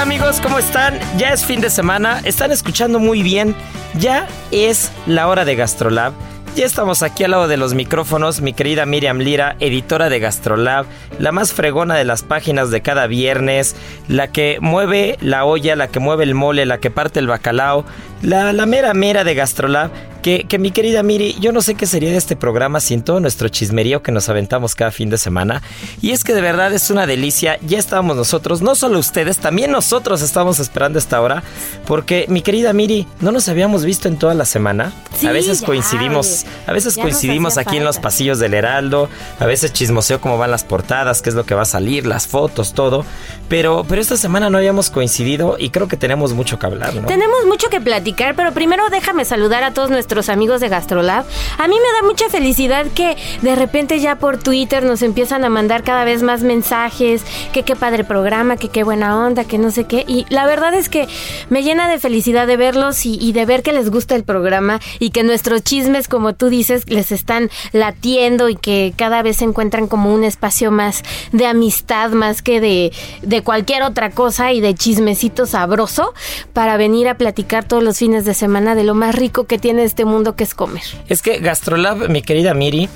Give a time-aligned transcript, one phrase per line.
[0.00, 0.98] Amigos, ¿cómo están?
[1.18, 3.54] Ya es fin de semana, están escuchando muy bien.
[3.98, 6.14] Ya es la hora de Gastrolab.
[6.56, 10.86] Ya estamos aquí al lado de los micrófonos, mi querida Miriam Lira, editora de Gastrolab,
[11.18, 13.76] la más fregona de las páginas de cada viernes,
[14.08, 17.84] la que mueve la olla, la que mueve el mole, la que parte el bacalao,
[18.22, 19.90] la, la mera mera de Gastrolab,
[20.22, 23.20] que, que mi querida Miri, yo no sé qué sería de este programa sin todo
[23.20, 25.62] nuestro chismerío que nos aventamos cada fin de semana.
[26.02, 29.70] Y es que de verdad es una delicia, ya estábamos nosotros, no solo ustedes, también
[29.70, 31.42] nosotros estamos esperando esta hora,
[31.86, 34.92] porque mi querida Miri, no nos habíamos visto en toda la semana.
[35.16, 39.46] Sí, a veces ya, coincidimos, a veces coincidimos aquí en los pasillos del Heraldo, a
[39.46, 42.74] veces chismoseo cómo van las portadas, qué es lo que va a salir, las fotos,
[42.74, 43.04] todo.
[43.48, 47.06] Pero, pero esta semana no habíamos coincidido y creo que tenemos mucho que hablar, ¿no?
[47.06, 51.24] Tenemos mucho que platicar, pero primero déjame saludar a todos nuestros amigos de Gastrolab.
[51.58, 55.48] A mí me da mucha felicidad que de repente ya por Twitter nos empiezan a
[55.48, 57.22] mandar cada vez más mensajes,
[57.52, 60.04] que qué padre programa, que qué buena onda, que no sé qué.
[60.08, 61.06] Y la verdad es que
[61.48, 64.80] me llena de felicidad de verlos y, y de ver que les gusta el programa
[64.98, 69.44] y que nuestros chismes, como tú dices, les están latiendo y que cada vez se
[69.44, 72.92] encuentran como un espacio más de amistad, más que de,
[73.22, 76.14] de cualquier otra cosa y de chismecito sabroso
[76.52, 79.84] para venir a platicar todos los fines de semana de lo más rico que tiene
[79.84, 80.82] este mundo que es comer.
[81.08, 82.88] Es que Gastrolab, mi querida Miri,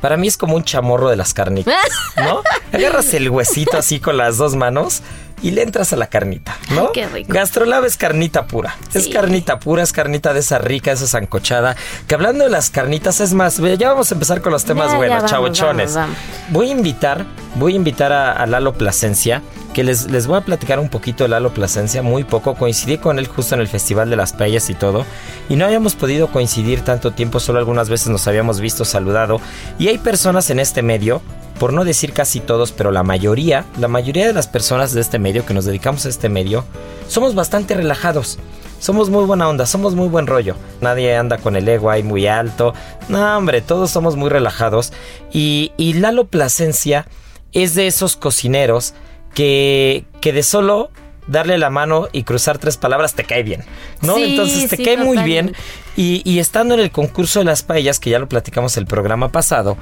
[0.00, 1.74] para mí es como un chamorro de las carnitas,
[2.16, 2.42] ¿no?
[2.72, 5.02] Agarras el huesito así con las dos manos
[5.44, 6.84] y le entras a la carnita, ¿no?
[6.84, 7.30] Ay, qué rico.
[7.30, 8.76] Gastrolab es carnita pura.
[8.94, 11.76] Es carnita pura, es carnita de esa rica, esa zancochada.
[12.06, 14.96] Que hablando de las carnitas, es más, ya vamos a empezar con los temas Ya,
[14.96, 15.98] buenos, chavochones.
[16.48, 19.42] Voy a invitar, voy a invitar a, a Lalo Plasencia,
[19.74, 22.54] que les, les voy a platicar un poquito de Lalo Plasencia, muy poco.
[22.54, 25.04] Coincidí con él justo en el Festival de las Paellas y todo.
[25.50, 29.42] Y no habíamos podido coincidir tanto tiempo, solo algunas veces nos habíamos visto, saludado.
[29.78, 31.20] Y hay personas en este medio,
[31.58, 35.18] por no decir casi todos, pero la mayoría, la mayoría de las personas de este
[35.18, 36.64] medio que nos dedicamos a este medio,
[37.08, 38.38] somos bastante relajados.
[38.80, 40.56] Somos muy buena onda, somos muy buen rollo.
[40.82, 42.74] Nadie anda con el ego ahí muy alto.
[43.08, 44.92] No, hombre, todos somos muy relajados.
[45.32, 47.06] Y, y Lalo Plasencia
[47.52, 48.92] es de esos cocineros
[49.32, 50.90] que, que de solo
[51.26, 53.64] darle la mano y cruzar tres palabras te cae bien,
[54.02, 54.16] ¿no?
[54.16, 55.54] Sí, Entonces te sí, cae muy bien.
[55.96, 59.30] Y, y estando en el concurso de las paellas, que ya lo platicamos el programa
[59.30, 59.78] pasado,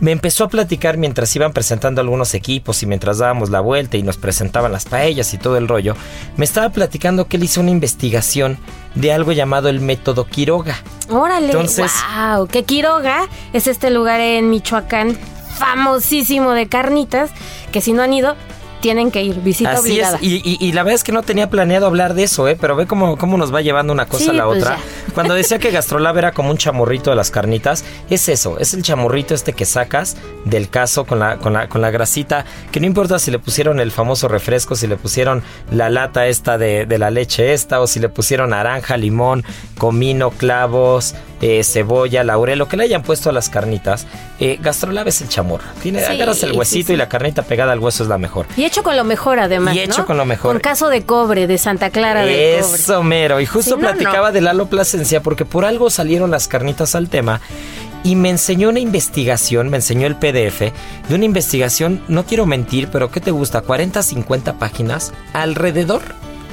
[0.00, 4.02] me empezó a platicar mientras iban presentando algunos equipos y mientras dábamos la vuelta y
[4.02, 5.96] nos presentaban las paellas y todo el rollo,
[6.36, 8.58] me estaba platicando que él hizo una investigación
[8.94, 10.76] de algo llamado el método Quiroga.
[11.08, 15.16] Órale, Entonces- wow, que Quiroga es este lugar en Michoacán
[15.56, 17.30] famosísimo de carnitas,
[17.72, 18.36] que si no han ido,
[18.80, 20.16] tienen que ir, visita Así obligada.
[20.18, 22.56] es, y, y- y la verdad es que no tenía planeado hablar de eso, ¿eh?
[22.60, 24.76] pero ve cómo, cómo nos va llevando una cosa Sí, a la pues otra.
[24.76, 24.82] ya.
[25.14, 28.82] Cuando decía que Gastrolab era como un chamorrito de las carnitas, es eso, es el
[28.82, 32.86] chamorrito este que sacas del caso con la, con la, con la grasita, que no
[32.86, 36.98] importa si le pusieron el famoso refresco, si le pusieron la lata esta de, de
[36.98, 39.42] la leche esta, o si le pusieron naranja, limón,
[39.78, 44.06] comino, clavos, eh, cebolla, laurel, lo que le hayan puesto a las carnitas.
[44.38, 45.64] Eh, Gastrolab es el chamorro.
[45.82, 46.92] Tiene, Sí, agarras el huesito sí.
[46.92, 48.46] y la carnita pegada al hueso es la mejor.
[48.56, 50.06] Y hecho con lo mejor además, Y hecho ¿no?
[50.06, 50.52] con lo mejor.
[50.52, 52.76] Con caso de cobre, de Santa Clara de cobre.
[52.76, 53.40] Eso, mero.
[53.40, 54.32] Y justo no, platicaba no.
[54.32, 57.40] de Lalo Plasencia porque por algo salieron las carnitas al tema.
[58.04, 60.60] y me enseñó una investigación, me enseñó el PDF
[61.08, 63.62] de una investigación, no quiero mentir, pero ¿qué te gusta?
[63.62, 66.02] 40, 50 páginas alrededor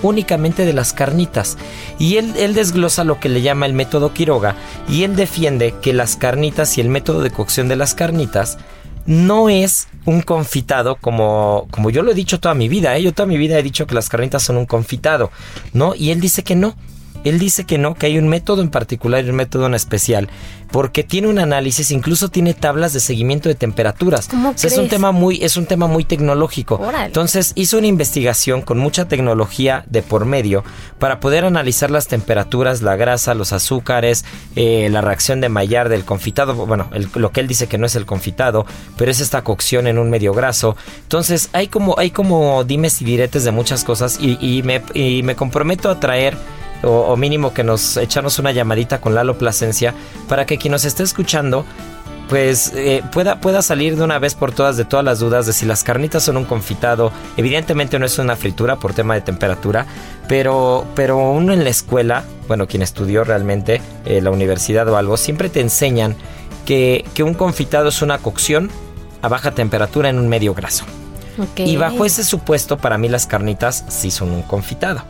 [0.02, 1.58] únicamente de las carnitas.
[1.98, 4.56] Y él, él, desglosa lo que le llama el método Quiroga
[4.88, 8.58] y él defiende que las carnitas y el método de cocción de las carnitas
[9.06, 12.96] no es un confitado como, como yo lo he dicho toda mi vida.
[12.98, 13.04] ¿eh?
[13.04, 15.32] Yo toda mi vida he dicho que las carnitas son un confitado,
[15.74, 15.96] ¿no?
[15.96, 16.76] Y él dice que no,
[17.24, 20.30] él dice que no, que hay un método en particular y un método en especial,
[20.72, 24.28] porque tiene un análisis, incluso tiene tablas de seguimiento de temperaturas.
[24.62, 26.82] es un tema muy, es un tema muy tecnológico.
[27.06, 30.64] Entonces hizo una investigación con mucha tecnología de por medio
[30.98, 34.26] para poder analizar las temperaturas, la grasa, los azúcares,
[34.56, 36.56] eh, la reacción de Maillard del confitado.
[36.66, 38.66] Bueno, lo que él dice que no es el confitado,
[38.98, 40.76] pero es esta cocción en un medio graso.
[41.04, 45.36] Entonces hay como, hay como dimes y diretes de muchas cosas y, me, y me
[45.36, 46.36] comprometo a traer
[46.84, 49.94] o, mínimo que nos echamos una llamadita con Lalo Plasencia
[50.28, 51.66] para que quien nos esté escuchando
[52.30, 55.54] pues eh, pueda, pueda salir de una vez por todas de todas las dudas de
[55.54, 57.12] si las carnitas son un confitado.
[57.38, 59.86] Evidentemente no es una fritura por tema de temperatura,
[60.28, 65.18] pero, pero uno en la escuela, bueno, quien estudió realmente eh, la universidad o algo,
[65.18, 66.16] siempre te enseñan
[66.66, 68.72] que, que un confitado es una cocción
[69.22, 70.86] a baja temperatura en un medio graso.
[71.58, 75.04] Y bajo ese supuesto, para mí las carnitas sí son un confitado.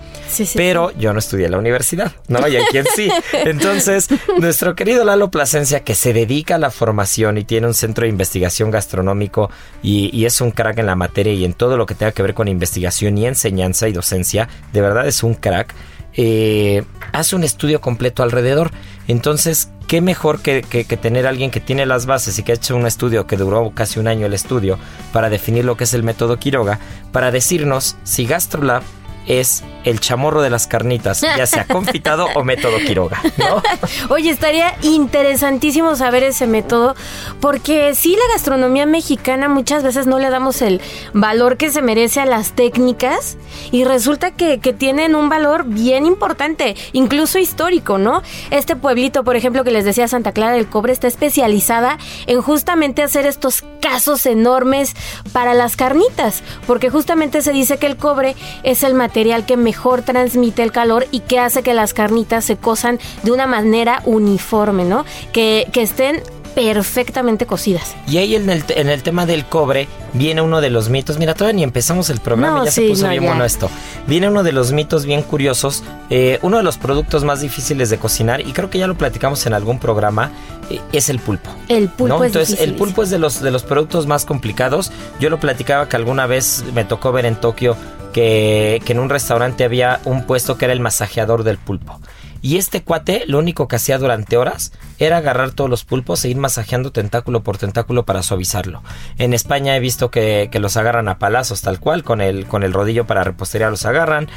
[0.56, 2.48] pero yo no estudié en la universidad, ¿no?
[2.48, 3.10] Y aquí sí.
[3.34, 4.08] Entonces,
[4.40, 8.10] nuestro querido Lalo Plasencia, que se dedica a la formación y tiene un centro de
[8.10, 9.50] investigación gastronómico
[9.82, 12.34] y, es un crack en la materia y en todo lo que tenga que ver
[12.34, 15.74] con investigación y enseñanza y docencia, de verdad es un crack.
[16.16, 18.72] Eh, hace un estudio completo alrededor.
[19.08, 20.62] Entonces, qué mejor que,
[21.02, 23.72] tener a alguien que tiene las bases y que ha hecho un estudio que duró
[23.76, 24.78] casi un año el estudio
[25.12, 26.80] para definir lo que es el método Quiroga,
[27.12, 28.84] para decirnos si GastroLab
[29.28, 33.62] es el chamorro de las carnitas, ya sea confitado o método Quiroga, ¿no?
[34.10, 36.96] Oye, estaría interesantísimo saber ese método,
[37.40, 40.82] porque sí la gastronomía mexicana muchas veces no le damos el
[41.14, 43.38] valor que se merece a las técnicas
[43.72, 48.22] y resulta que, que tienen un valor bien importante, incluso histórico, ¿no?
[48.52, 51.98] Este pueblito, por ejemplo, que les decía Santa Clara del Cobre, está especializada
[52.28, 54.96] en justamente hacer estos casos enormes
[55.34, 60.02] para las carnitas, porque justamente se dice que el cobre es el material que mejor
[60.02, 64.86] transmite el calor y que hace que las carnitas se cosan de una manera uniforme,
[64.86, 65.06] ¿no?
[65.32, 66.22] Que, que estén
[66.56, 67.96] perfectamente cocidas.
[68.08, 71.18] Y ahí en el, en el tema del cobre viene uno de los mitos.
[71.18, 73.70] Mira, todavía ni empezamos el programa y ya se puso bien bueno esto.
[74.08, 75.84] Viene uno de los mitos bien curiosos.
[76.10, 79.46] Eh, uno de los productos más difíciles de cocinar, y creo que ya lo platicamos
[79.48, 80.32] en algún programa,
[80.70, 81.50] eh, es el pulpo.
[81.70, 84.92] El pulpo es Entonces, el pulpo es de los, de los productos más complicados.
[85.20, 87.76] Yo lo platicaba que alguna vez me tocó ver en Tokio
[88.14, 92.00] que, en un restaurante había un puesto que era el masajeador del pulpo.
[92.44, 96.30] Y este cuate lo único que hacía durante horas era agarrar todos los pulpos e
[96.30, 98.84] ir masajeando tentáculo por tentáculo para suavizarlo.
[99.18, 102.74] En España he visto que, los agarran a palazos tal cual, con el, con el
[102.74, 104.28] rodillo para repostería los agarran.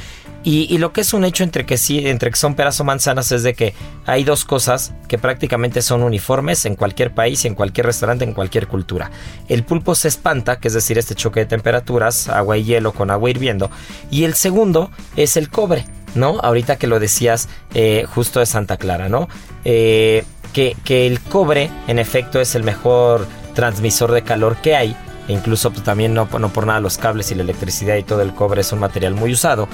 [0.44, 3.32] Y, lo que es un hecho entre que sí, entre que son peras o manzanas
[3.32, 3.75] es de que
[4.06, 8.69] hay dos cosas que prácticamente son uniformes en cualquier país, en cualquier restaurante, en cualquier
[8.69, 9.11] cultura.
[9.49, 13.11] El pulpo se espanta, que es decir, este choque de temperaturas, agua y hielo con
[13.11, 13.69] agua hirviendo.
[14.12, 15.85] Y el segundo es el cobre.
[16.17, 16.39] ¿No?
[16.43, 19.29] Ahorita que lo decías eh, justo de Santa Clara, ¿no?
[19.65, 24.97] Eh, que, que, el cobre, en efecto, es el mejor transmisor de calor que hay.
[25.29, 28.23] E incluso pues, también no, no por nada los cables y la electricidad y todo
[28.23, 29.69] el cobre es un material muy usado.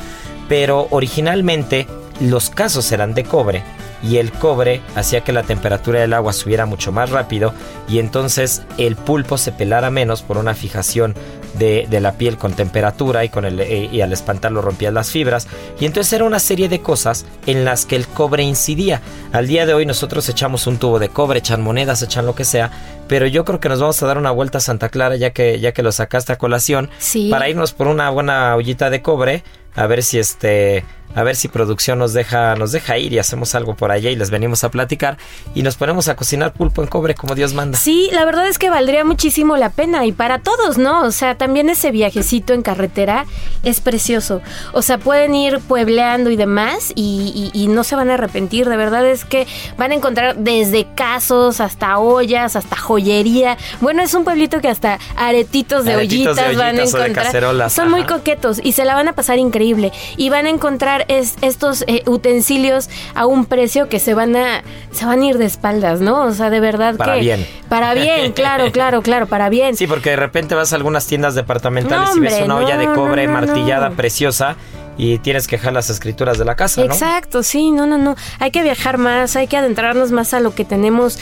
[0.49, 1.87] Pero originalmente
[2.21, 3.63] los casos eran de cobre
[4.03, 7.55] y el cobre hacía que la temperatura del agua subiera mucho más rápido
[7.89, 11.15] y entonces el pulpo se pelara menos por una fijación
[11.55, 15.47] de, la piel con temperatura y, con el, eh, y al espantarlo rompía las fibras
[15.79, 19.01] y entonces era una serie de cosas en las que el cobre incidía.
[19.33, 22.45] Al día de hoy nosotros echamos un tubo de cobre, echan monedas, echan lo que
[22.45, 22.71] sea,
[23.07, 25.61] pero yo creo que nos vamos a dar una vuelta a Santa Clara ya que,
[25.61, 26.91] ya que lo sacaste a colación
[27.31, 29.45] para irnos por una buena ollita de cobre
[29.75, 33.55] a ver si este a ver si producción nos deja, nos deja ir y hacemos
[33.55, 35.19] algo por allá y les venimos a platicar
[35.55, 37.79] y nos ponemos a cocinar pulpo en cobre como Dios manda.
[37.79, 41.03] Sí, la verdad es que valdría muchísimo la pena y para todos, ¿no?
[41.03, 43.27] O sea, también ese viajecito en carretera
[43.63, 44.41] es precioso.
[44.73, 48.69] O sea, pueden ir puebleando y demás y, no se van a arrepentir.
[48.69, 49.47] De verdad es que
[49.79, 53.57] van a encontrar desde casos hasta ollas, hasta joyería.
[53.81, 57.71] Bueno, es un pueblito que hasta aretitos de, ollitas, van a encontrar.
[57.71, 59.93] Son muy coquetos y se la van a pasar increíble.
[60.17, 64.63] Y van a encontrar es, estos eh, utensilios a un precio que se van a
[64.93, 66.25] se van a ir de espaldas, ¿no?
[66.25, 67.47] O sea, de verdad para bien.
[67.69, 69.77] Para bien, claro, claro, claro, para bien.
[69.77, 73.29] Sí, porque de repente vas a algunas tiendas departamentales y ves una olla de cobre
[73.29, 74.57] martillada preciosa
[74.97, 76.93] y tienes que dejar las escrituras de la casa, ¿no?
[76.93, 78.15] Exacto, sí, no, no, no.
[78.39, 81.19] Hay que viajar más, hay que adentrarnos más a lo que tenemos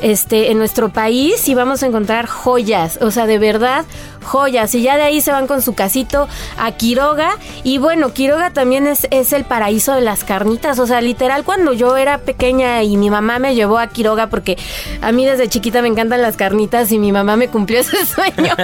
[0.00, 3.84] este, en nuestro país y vamos a encontrar joyas, o sea, de verdad,
[4.22, 4.74] joyas.
[4.74, 7.36] Y ya de ahí se van con su casito a Quiroga.
[7.64, 10.78] Y bueno, Quiroga también es, es el paraíso de las carnitas.
[10.78, 14.56] O sea, literal, cuando yo era pequeña y mi mamá me llevó a Quiroga, porque
[15.00, 18.54] a mí desde chiquita me encantan las carnitas y mi mamá me cumplió ese sueño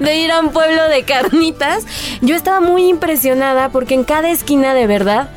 [0.00, 1.84] de ir a un pueblo de carnitas,
[2.20, 5.28] yo estaba muy impresionada porque en cada esquina de verdad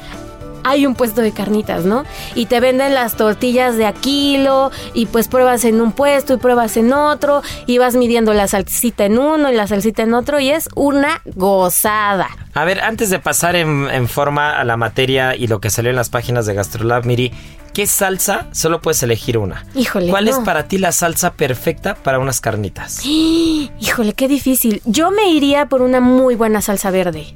[0.63, 2.03] hay un puesto de carnitas, ¿no?
[2.35, 6.37] Y te venden las tortillas de a kilo y pues pruebas en un puesto y
[6.37, 10.39] pruebas en otro y vas midiendo la salsita en uno y la salsita en otro
[10.39, 12.29] y es una gozada.
[12.53, 15.89] A ver, antes de pasar en, en forma a la materia y lo que salió
[15.89, 17.31] en las páginas de Gastrolab, Miri,
[17.73, 19.65] ¿qué salsa solo puedes elegir una?
[19.75, 23.05] Híjole, ¿Cuál es para ti la salsa perfecta para unas carnitas?
[23.05, 24.81] Híjole, qué difícil.
[24.85, 27.35] Yo me iría por una muy buena salsa verde.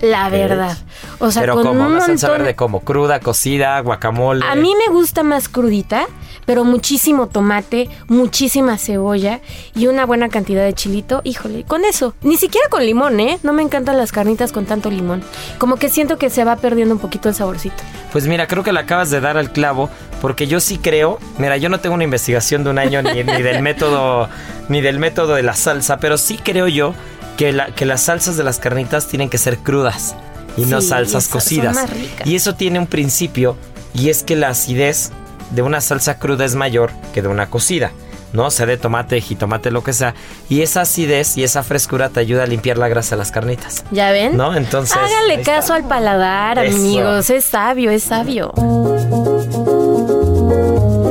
[0.00, 0.76] La verdad.
[1.18, 4.44] O sea, Pero con como un una salsa montón- verde como cruda, cocida, guacamole.
[4.46, 6.06] A mí me gusta más crudita,
[6.46, 9.40] pero muchísimo tomate, muchísima cebolla
[9.74, 11.20] y una buena cantidad de chilito.
[11.24, 12.14] Híjole, con eso.
[12.22, 13.38] Ni siquiera con limón, ¿eh?
[13.42, 15.22] No me encantan las carnitas con tanto limón.
[15.58, 17.82] Como que siento que se va perdiendo un poquito el saborcito.
[18.12, 19.90] Pues mira, creo que le acabas de dar al clavo,
[20.20, 23.42] porque yo sí creo, mira, yo no tengo una investigación de un año ni, ni
[23.42, 24.28] del método,
[24.68, 26.94] ni del método de la salsa, pero sí creo yo
[27.36, 30.14] que, la- que las salsas de las carnitas tienen que ser crudas
[30.56, 31.74] y no salsas cocidas.
[31.74, 32.26] más ricas.
[32.26, 33.56] Y eso tiene un principio,
[33.94, 35.10] y es que la acidez
[35.50, 37.92] de una salsa cruda es mayor que de una cocida.
[38.32, 38.48] ¿no?
[38.52, 40.14] Sea de tomate, jitomate, lo que sea.
[40.48, 43.84] Y esa acidez y esa frescura te ayuda a limpiar la grasa de las carnitas.
[43.90, 44.36] ¿Ya ven?
[44.36, 44.54] ¿No?
[44.54, 44.96] Entonces.
[45.30, 45.42] Está.
[45.56, 46.76] caso al paladar, Eso.
[46.76, 47.28] amigos.
[47.30, 48.52] Es sabio, es sabio.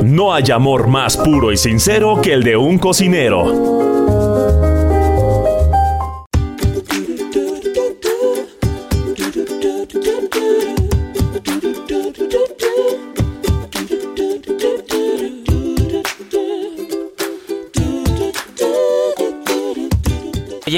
[0.02, 4.09] No hay amor más puro y sincero que el de un cocinero.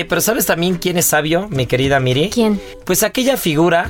[0.02, 2.30] Oye, pero ¿sabes también quién es sabio, mi querida Miri?
[2.30, 2.60] ¿Quién?
[2.84, 3.88] Pues aquella figura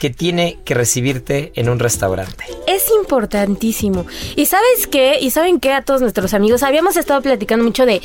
[0.00, 2.44] que tiene que recibirte en un restaurante.
[2.66, 4.04] Es importantísimo.
[4.34, 5.18] ¿Y sabes qué?
[5.20, 6.64] ¿Y saben qué a todos nuestros amigos?
[6.64, 8.02] Habíamos estado platicando mucho de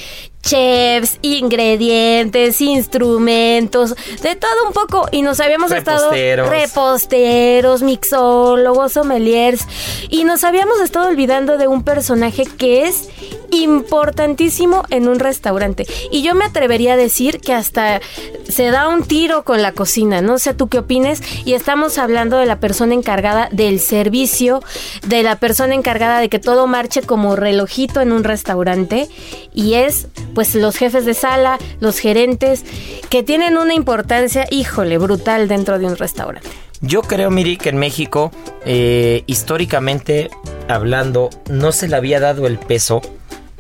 [0.49, 5.07] chefs, ingredientes, instrumentos, de todo un poco.
[5.11, 6.15] Y nos habíamos Reposteros.
[6.15, 9.61] estado reposteros, mixólogos, sommeliers.
[10.09, 13.09] Y nos habíamos estado olvidando de un personaje que es
[13.51, 15.85] importantísimo en un restaurante.
[16.11, 17.99] Y yo me atrevería a decir que hasta
[18.47, 20.21] se da un tiro con la cocina.
[20.21, 21.21] No sé tú qué opines.
[21.45, 24.61] Y estamos hablando de la persona encargada del servicio,
[25.07, 29.09] de la persona encargada de que todo marche como relojito en un restaurante.
[29.53, 32.63] Y es, pues, los jefes de sala, los gerentes,
[33.09, 36.49] que tienen una importancia, híjole, brutal dentro de un restaurante.
[36.81, 38.31] Yo creo, Miri, que en México,
[38.65, 40.29] eh, históricamente
[40.67, 43.01] hablando, no se le había dado el peso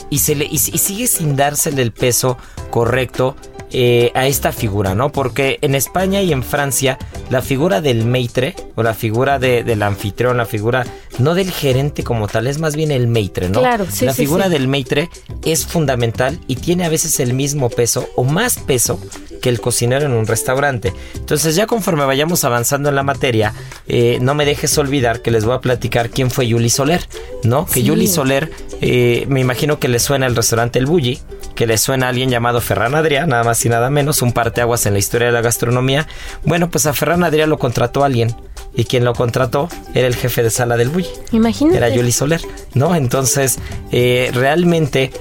[0.09, 2.37] y, se le, y, y sigue sin dársele el peso
[2.69, 3.35] correcto
[3.71, 5.11] eh, a esta figura, ¿no?
[5.11, 6.97] Porque en España y en Francia,
[7.29, 10.85] la figura del maitre o la figura de- del anfitrión, la figura
[11.19, 13.59] no del gerente como tal, es más bien el maitre, ¿no?
[13.59, 14.51] Claro, sí, La sí, figura sí.
[14.51, 15.09] del maitre
[15.43, 18.99] es fundamental y tiene a veces el mismo peso o más peso
[19.41, 20.93] que el cocinero en un restaurante.
[21.15, 23.53] Entonces ya conforme vayamos avanzando en la materia,
[23.87, 27.01] eh, no me dejes olvidar que les voy a platicar quién fue Yuli Soler,
[27.43, 27.65] ¿no?
[27.65, 27.83] Que.
[27.83, 31.19] Yuli Soler, eh, me imagino que le suena el restaurante El Bulli,
[31.55, 34.85] que le suena a alguien llamado Ferran Adrià, nada más y nada menos, un parteaguas
[34.85, 36.07] en la historia de la gastronomía.
[36.45, 38.35] Bueno, pues a Ferran Adrià lo contrató alguien.
[38.73, 41.07] Y quien lo contrató era el jefe de sala del Bulli.
[41.31, 41.77] Imagínate.
[41.77, 42.39] Era Yuli Soler,
[42.75, 42.95] ¿no?
[42.95, 43.57] Entonces,
[43.91, 45.11] eh, realmente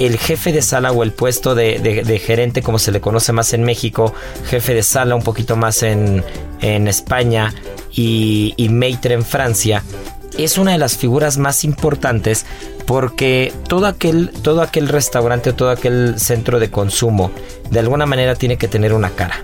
[0.00, 3.32] el jefe de sala o el puesto de, de- de gerente, como se le conoce
[3.32, 4.14] más en México,
[4.48, 6.24] jefe de sala un poquito más en,
[6.62, 7.54] en España
[7.92, 9.84] y, y maitre en Francia,
[10.38, 12.46] es una de las figuras más importantes
[12.86, 17.30] porque todo aquel, todo aquel restaurante, todo aquel centro de consumo,
[17.70, 19.42] de alguna manera tiene que tener una cara.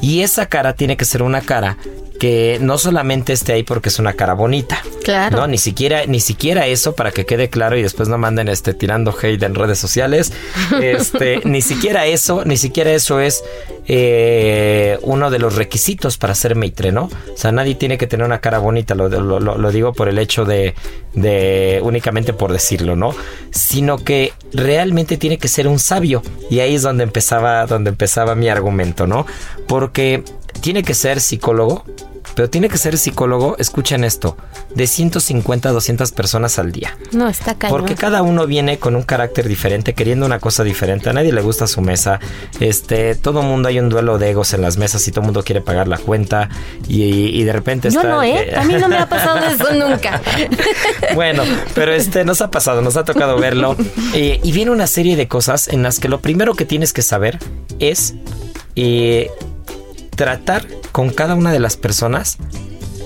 [0.00, 1.78] Y esa cara tiene que ser una cara
[2.24, 4.80] que no solamente esté ahí porque es una cara bonita.
[5.02, 5.36] Claro.
[5.40, 8.72] No, ni siquiera, ni siquiera eso para que quede claro y después no manden este
[8.72, 10.32] tirando hate en redes sociales.
[10.80, 13.44] Este, ni siquiera eso, ni siquiera eso es
[13.86, 17.04] eh, uno de los requisitos para ser maitre, ¿no?
[17.04, 20.46] O sea, nadie tiene que tener una cara bonita, lo, lo- digo por el hecho
[20.46, 20.74] de,
[21.12, 23.14] de únicamente por decirlo, ¿no?
[23.50, 26.22] Sino que realmente tiene que ser un sabio.
[26.48, 29.26] Y ahí es donde empezaba, donde empezaba mi argumento, ¿no?
[29.68, 30.22] Porque
[30.62, 31.84] tiene que ser psicólogo,
[32.34, 34.36] pero tiene que ser psicólogo, escuchen esto,
[34.74, 36.96] de 150 a 200 personas al día.
[37.12, 37.78] No, está cañón.
[37.78, 41.10] Porque cada uno viene con un carácter diferente, queriendo una cosa diferente.
[41.10, 42.20] A nadie le gusta su mesa.
[42.60, 45.42] Este, todo mundo hay un duelo de egos en las mesas y todo el mundo
[45.44, 46.48] quiere pagar la cuenta
[46.88, 48.54] y, y de repente Yo está no, ¿eh?
[48.56, 50.20] A mí no me ha pasado eso nunca.
[51.14, 51.42] bueno,
[51.74, 53.76] pero este nos ha pasado, nos ha tocado verlo.
[54.14, 57.02] Eh, y viene una serie de cosas en las que lo primero que tienes que
[57.02, 57.38] saber
[57.80, 58.14] es
[58.76, 59.30] eh,
[60.14, 62.38] tratar con cada una de las personas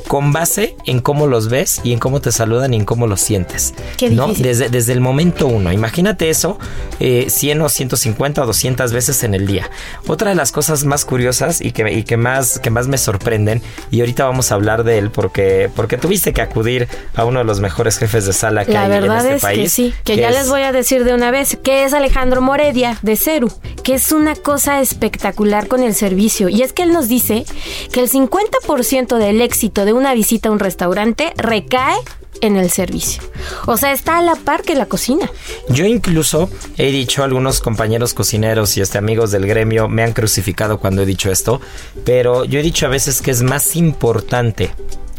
[0.08, 3.20] con base en cómo los ves y en cómo te saludan y en cómo los
[3.20, 3.74] sientes.
[3.96, 4.28] Qué ¿no?
[4.32, 5.70] Desde, desde el momento uno.
[5.72, 6.58] Imagínate eso
[6.98, 9.70] eh, 100 o 150 o 200 veces en el día.
[10.06, 13.62] Otra de las cosas más curiosas y que, y que, más, que más me sorprenden,
[13.90, 17.44] y ahorita vamos a hablar de él porque, porque tuviste que acudir a uno de
[17.44, 19.58] los mejores jefes de sala que La hay verdad en este es país.
[19.62, 22.40] que sí, que, ya es- les voy a decir de una vez, que es Alejandro
[22.40, 23.52] Moredia de Ceru,
[23.84, 26.48] que es una cosa espectacular con el servicio.
[26.48, 27.44] Y es que él nos dice
[27.92, 31.96] que el 50% del éxito de una visita a un restaurante recae
[32.40, 33.22] en el servicio.
[33.66, 35.30] O sea, está a la par que la cocina.
[35.68, 40.78] Yo incluso he dicho, algunos compañeros cocineros y este amigos del gremio me han crucificado
[40.78, 41.60] cuando he dicho esto,
[42.04, 44.70] pero yo he dicho a veces que es más importante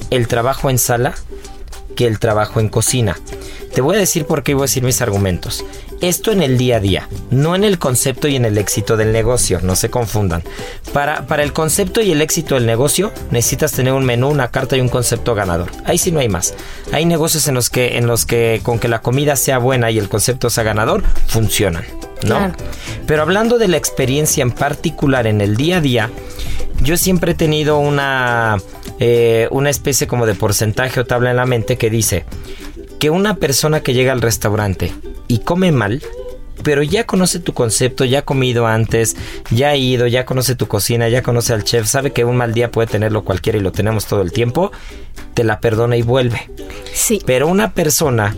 [0.09, 1.15] el trabajo en sala
[1.95, 3.17] que el trabajo en cocina.
[3.73, 5.65] Te voy a decir por qué y voy a decir mis argumentos.
[6.01, 9.11] Esto en el día a día, no en el concepto y en el éxito del
[9.11, 10.43] negocio, no se confundan.
[10.93, 14.77] Para, para el concepto y el éxito del negocio necesitas tener un menú, una carta
[14.77, 15.69] y un concepto ganador.
[15.85, 16.53] Ahí sí no hay más.
[16.91, 19.99] Hay negocios en los que, en los que con que la comida sea buena y
[19.99, 21.83] el concepto sea ganador, funcionan.
[22.23, 22.37] ¿no?
[22.37, 22.53] Claro.
[23.05, 26.09] Pero hablando de la experiencia en particular en el día a día,
[26.81, 28.57] yo siempre he tenido una,
[28.99, 32.25] eh, una especie como de porcentaje o tabla en la mente que dice
[32.99, 34.93] que una persona que llega al restaurante
[35.27, 36.03] y come mal,
[36.63, 39.15] pero ya conoce tu concepto, ya ha comido antes,
[39.49, 42.53] ya ha ido, ya conoce tu cocina, ya conoce al chef, sabe que un mal
[42.53, 44.71] día puede tenerlo cualquiera y lo tenemos todo el tiempo,
[45.33, 46.49] te la perdona y vuelve.
[46.93, 47.21] Sí.
[47.25, 48.35] Pero una persona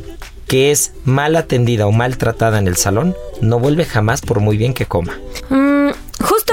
[0.47, 4.73] que es mal atendida o maltratada en el salón, no vuelve jamás por muy bien
[4.73, 5.17] que coma.
[5.49, 5.70] Mm,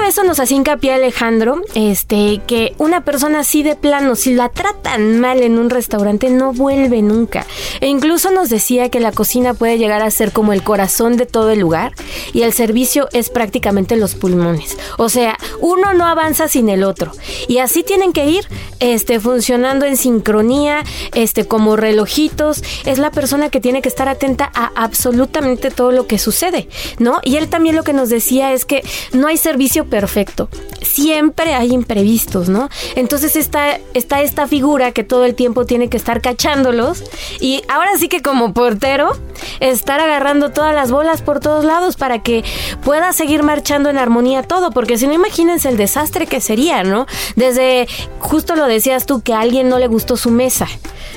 [0.09, 5.19] eso nos hacía hincapié Alejandro, este, que una persona así de plano, si la tratan
[5.19, 7.45] mal en un restaurante, no vuelve nunca.
[7.79, 11.27] E incluso nos decía que la cocina puede llegar a ser como el corazón de
[11.27, 11.93] todo el lugar
[12.33, 14.77] y el servicio es prácticamente los pulmones.
[14.97, 17.11] O sea, uno no avanza sin el otro.
[17.47, 18.47] Y así tienen que ir,
[18.79, 22.63] este, funcionando en sincronía, este, como relojitos.
[22.85, 27.19] Es la persona que tiene que estar atenta a absolutamente todo lo que sucede, ¿no?
[27.23, 30.47] Y él también lo que nos decía es que no hay servicio perfecto.
[30.81, 32.69] Siempre hay imprevistos, ¿no?
[32.95, 37.03] Entonces está, está esta figura que todo el tiempo tiene que estar cachándolos
[37.41, 39.11] y ahora sí que como portero
[39.59, 42.45] estar agarrando todas las bolas por todos lados para que
[42.81, 47.05] pueda seguir marchando en armonía todo, porque si no imagínense el desastre que sería, ¿no?
[47.35, 47.85] Desde,
[48.19, 50.67] justo lo decías tú, que a alguien no le gustó su mesa.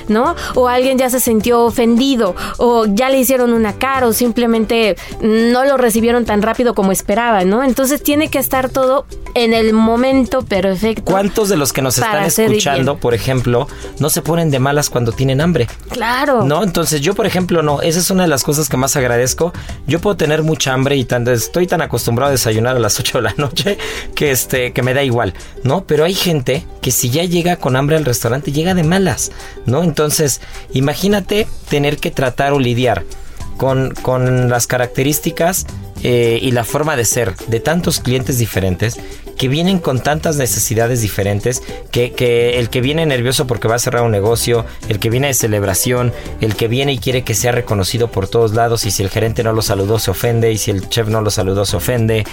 [0.07, 0.35] ¿no?
[0.55, 5.65] O alguien ya se sintió ofendido, o ya le hicieron una cara, o simplemente no
[5.65, 7.63] lo recibieron tan rápido como esperaba, ¿no?
[7.63, 9.05] Entonces tiene que estar todo
[9.35, 11.03] en el momento perfecto.
[11.05, 13.67] ¿Cuántos de los que nos están escuchando, por ejemplo,
[13.99, 15.67] no se ponen de malas cuando tienen hambre?
[15.89, 16.43] Claro.
[16.43, 17.81] No, entonces yo, por ejemplo, no.
[17.81, 19.53] Esa es una de las cosas que más agradezco.
[19.87, 23.19] Yo puedo tener mucha hambre y tan, estoy tan acostumbrado a desayunar a las 8
[23.19, 23.77] de la noche
[24.15, 25.33] que, este, que me da igual,
[25.63, 25.85] ¿no?
[25.85, 29.31] Pero hay gente que si ya llega con hambre al restaurante, llega de malas,
[29.65, 29.83] ¿no?
[29.83, 30.41] Entonces,
[30.73, 33.03] imagínate tener que tratar o lidiar
[33.57, 35.65] con, con las características
[36.03, 38.99] eh, y la forma de ser de tantos clientes diferentes
[39.37, 43.79] que vienen con tantas necesidades diferentes, que, que el que viene nervioso porque va a
[43.79, 47.51] cerrar un negocio, el que viene de celebración, el que viene y quiere que sea
[47.51, 50.71] reconocido por todos lados y si el gerente no lo saludó se ofende y si
[50.71, 52.25] el chef no lo saludó se ofende.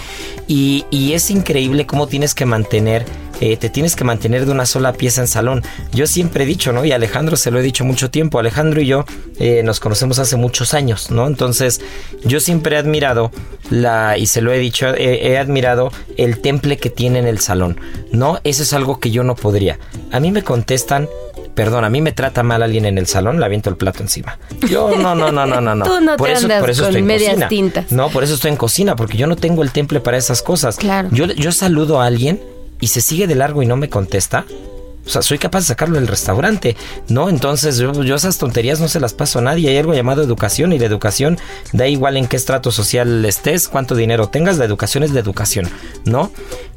[0.47, 3.07] Y, y es increíble cómo tienes que mantener
[3.41, 5.63] eh, te tienes que mantener de una sola pieza en salón.
[5.93, 6.85] Yo siempre he dicho, ¿no?
[6.85, 8.39] Y Alejandro se lo he dicho mucho tiempo.
[8.39, 9.07] Alejandro y yo
[9.39, 11.27] eh, nos conocemos hace muchos años, ¿no?
[11.27, 11.81] Entonces,
[12.23, 13.31] yo siempre he admirado
[13.71, 17.81] la, y se lo he dicho, he admirado el temple que tiene en el salón,
[18.13, 18.39] ¿no?
[18.45, 19.79] Eso es algo que yo no podría.
[20.13, 21.09] A mí me contestan.
[21.55, 24.39] Perdón, a mí me trata mal alguien en el salón, le aviento el plato encima.
[24.69, 25.85] Yo no, no, no, no, no, no.
[25.99, 27.49] Tú no por te eso, andas por eso con estoy en medias cocina.
[27.49, 27.93] tintas.
[27.93, 30.77] No, por eso estoy en cocina, porque yo no tengo el temple para esas cosas.
[30.77, 31.09] Claro.
[31.13, 32.41] Yo, yo saludo a alguien
[32.81, 34.47] y se sigue de largo y no me contesta.
[35.05, 36.77] O sea, soy capaz de sacarlo del restaurante,
[37.09, 37.29] ¿no?
[37.29, 39.71] Entonces yo, esas tonterías no se las paso a nadie.
[39.71, 41.39] Hay algo llamado educación y la educación
[41.73, 45.69] da igual en qué estrato social estés, cuánto dinero tengas, la educación es la educación,
[46.05, 46.31] ¿no?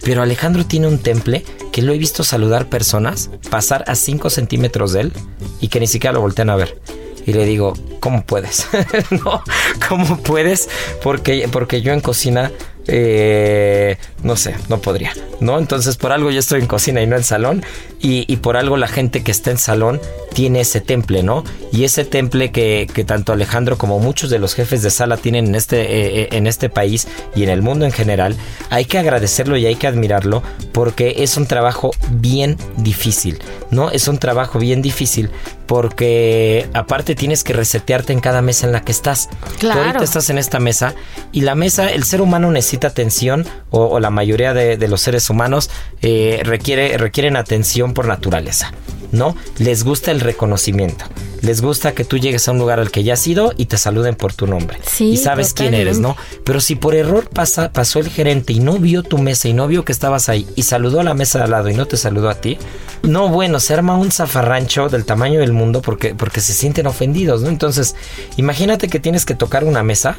[0.03, 4.93] Pero Alejandro tiene un temple que lo he visto saludar personas, pasar a 5 centímetros
[4.93, 5.13] de él
[5.59, 6.79] y que ni siquiera lo voltean a ver.
[7.25, 8.67] Y le digo, ¿cómo puedes?
[9.11, 9.43] no,
[9.87, 10.69] ¿cómo puedes?
[11.01, 12.51] Porque, porque yo en cocina,
[12.87, 15.13] eh, no sé, no podría.
[15.39, 15.59] ¿no?
[15.59, 17.63] Entonces por algo yo estoy en cocina y no en salón
[18.01, 19.99] y, y por algo la gente que está en salón
[20.33, 21.43] tiene ese temple, ¿no?
[21.71, 25.47] Y ese temple que, que tanto Alejandro como muchos de los jefes de sala tienen
[25.47, 28.35] en este, eh, eh, en este país y en el mundo en general,
[28.69, 30.41] hay que agradecerlo y hay que admirarlo
[30.71, 33.91] porque es un trabajo bien difícil, ¿no?
[33.91, 35.29] Es un trabajo bien difícil
[35.67, 39.29] porque aparte tienes que resetearte en cada mesa en la que estás.
[39.59, 39.79] Claro.
[39.79, 40.93] Tú ahorita estás en esta mesa
[41.31, 45.01] y la mesa, el ser humano necesita atención o, o la mayoría de, de, los
[45.01, 45.69] seres humanos
[46.01, 48.73] eh, requiere, requieren atención por naturaleza.
[49.13, 49.37] ¿no?
[49.59, 51.05] Les gusta el reconocimiento.
[51.41, 53.77] Les gusta que tú llegues a un lugar al que ya has ido y te
[53.77, 54.79] saluden por tu nombre.
[54.85, 56.17] Sí, y sabes quién eres, ¿no?
[56.43, 59.67] Pero si por error pasa, pasó el gerente y no vio tu mesa y no
[59.67, 61.97] vio que estabas ahí y saludó a la mesa de al lado y no te
[61.97, 62.57] saludó a ti,
[63.03, 67.41] no, bueno, se arma un zafarrancho del tamaño del mundo porque, porque se sienten ofendidos,
[67.41, 67.49] ¿no?
[67.49, 67.95] Entonces,
[68.37, 70.17] imagínate que tienes que tocar una mesa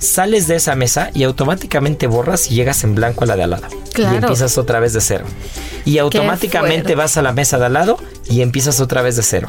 [0.00, 3.50] sales de esa mesa y automáticamente borras y llegas en blanco a la de al
[3.50, 3.68] lado.
[3.92, 4.14] Claro.
[4.14, 5.24] Y empiezas otra vez de cero.
[5.84, 9.48] Y automáticamente vas a la mesa de al lado y empiezas otra vez de cero.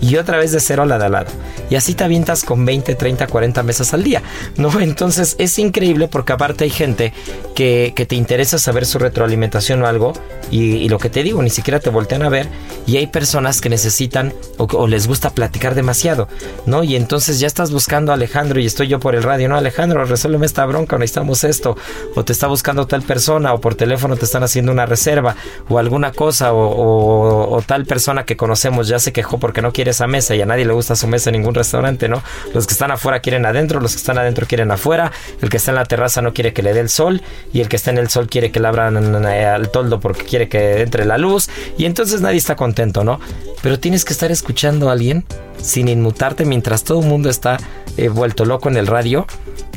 [0.00, 1.30] Y otra vez de cero a la de al lado.
[1.68, 4.22] Y así te avientas con 20, 30, 40 mesas al día.
[4.56, 4.80] ¿No?
[4.80, 7.12] Entonces es increíble porque aparte hay gente
[7.54, 10.12] que, que te interesa saber su retroalimentación o algo.
[10.50, 12.48] Y, lo que te digo, ni siquiera te voltean a ver.
[12.86, 16.28] Y hay personas que necesitan o, les gusta platicar demasiado,
[16.66, 16.82] ¿no?
[16.82, 19.56] Y entonces ya estás buscando a Alejandro y estoy yo por el radio, ¿no?
[19.56, 21.76] Alejandro, resuélveme esta bronca, necesitamos esto.
[22.16, 25.36] O te está buscando tal persona, o por teléfono te están haciendo una reserva,
[25.68, 29.89] o alguna cosa, o, o tal persona que conocemos ya se quejó porque no quiere
[29.90, 32.22] esa mesa y a nadie le gusta su mesa en ningún restaurante, ¿no?
[32.54, 35.70] Los que están afuera quieren adentro, los que están adentro quieren afuera, el que está
[35.70, 37.22] en la terraza no quiere que le dé el sol,
[37.52, 40.48] y el que está en el sol quiere que le abran al toldo porque quiere
[40.48, 43.20] que entre la luz, y entonces nadie está contento, ¿no?
[43.62, 45.24] Pero tienes que estar escuchando a alguien
[45.62, 47.58] sin inmutarte mientras todo el mundo está
[47.96, 49.26] eh, vuelto loco en el radio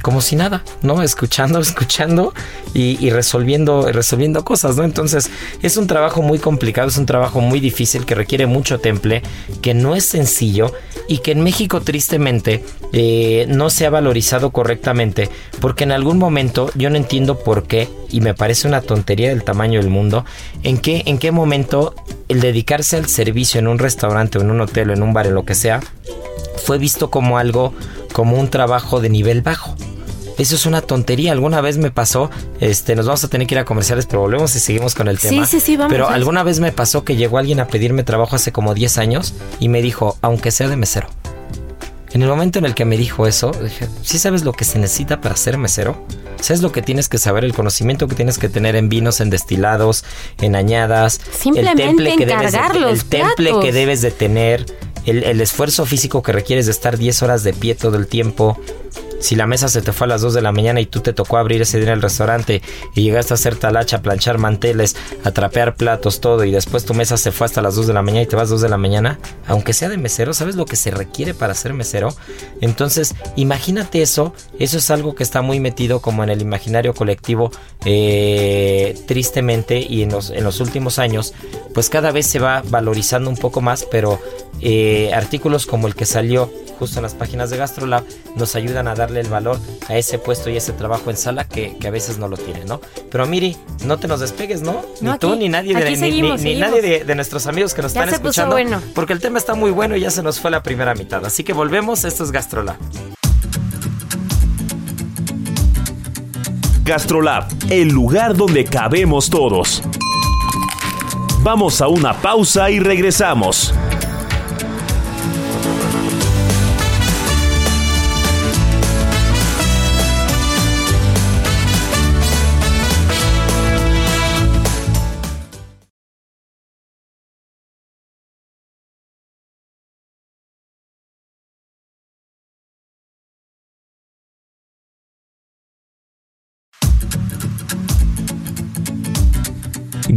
[0.04, 1.02] como si nada, ¿no?
[1.02, 2.34] Escuchando, escuchando
[2.74, 4.84] y, y, resolviendo, resolviendo cosas, ¿no?
[4.84, 5.32] Entonces
[5.64, 9.24] es un trabajo muy complicado, es un trabajo muy difícil que requiere mucho temple,
[9.62, 10.72] que no es sencillo
[11.08, 16.70] y que en México tristemente eh, no se ha valorizado correctamente, porque en algún momento
[16.76, 20.26] yo no entiendo por qué y me parece una tontería del tamaño del mundo,
[20.64, 21.96] en qué, en qué momento
[22.30, 25.28] el dedicarse al servicio en un restaurante o en un hotel o en un bar,
[25.28, 25.82] en lo que sea,
[26.64, 27.74] fue visto como algo,
[28.14, 29.76] como un trabajo de nivel bajo.
[30.38, 31.32] Eso es una tontería.
[31.32, 34.56] Alguna vez me pasó, este, nos vamos a tener que ir a comerciales, pero volvemos
[34.56, 35.46] y seguimos con el tema.
[35.46, 35.92] Sí, sí, sí, vamos.
[35.92, 39.34] Pero alguna vez me pasó que llegó alguien a pedirme trabajo hace como 10 años
[39.60, 41.08] y me dijo, aunque sea de mesero.
[42.14, 44.78] En el momento en el que me dijo eso, dije, ¿sí sabes lo que se
[44.78, 46.06] necesita para ser mesero?
[46.40, 47.44] ¿Sabes lo que tienes que saber?
[47.44, 50.04] El conocimiento que tienes que tener en vinos, en destilados,
[50.40, 51.20] en añadas.
[51.32, 53.66] Simplemente el temple que debes de, el temple platos.
[53.66, 54.66] que debes de tener.
[55.06, 58.60] El, el, esfuerzo físico que requieres de estar 10 horas de pie todo el tiempo.
[59.24, 61.14] Si la mesa se te fue a las 2 de la mañana y tú te
[61.14, 62.62] tocó abrir ese día en el restaurante
[62.94, 67.16] y llegaste a hacer talacha, planchar manteles, a trapear platos, todo, y después tu mesa
[67.16, 69.20] se fue hasta las 2 de la mañana y te vas 2 de la mañana,
[69.48, 72.14] aunque sea de mesero, ¿sabes lo que se requiere para ser mesero?
[72.60, 77.50] Entonces, imagínate eso, eso es algo que está muy metido como en el imaginario colectivo,
[77.86, 81.34] eh, tristemente, y en los, en los últimos años,
[81.74, 84.20] pues cada vez se va valorizando un poco más, pero
[84.60, 88.04] eh, artículos como el que salió justo en las páginas de GastroLab
[88.36, 91.78] nos ayudan a darle el valor a ese puesto y ese trabajo en sala que,
[91.78, 92.80] que a veces no lo tiene, ¿no?
[93.12, 94.82] Pero Miri, no te nos despegues, ¿no?
[95.02, 96.70] No, ni tú ni nadie, de, ni- seguimos, ni, ni seguimos.
[96.70, 98.82] nadie de, de nuestros amigos que nos Ya están se puso escuchando, bueno.
[98.96, 101.26] porque el tema está muy bueno y ya se nos fue la primera mitad.
[101.26, 102.78] Así que volvemos, esto es GastroLab.
[106.86, 109.82] Gastrolab, el lugar donde cabemos todos.
[111.40, 113.74] Vamos a una pausa y regresamos.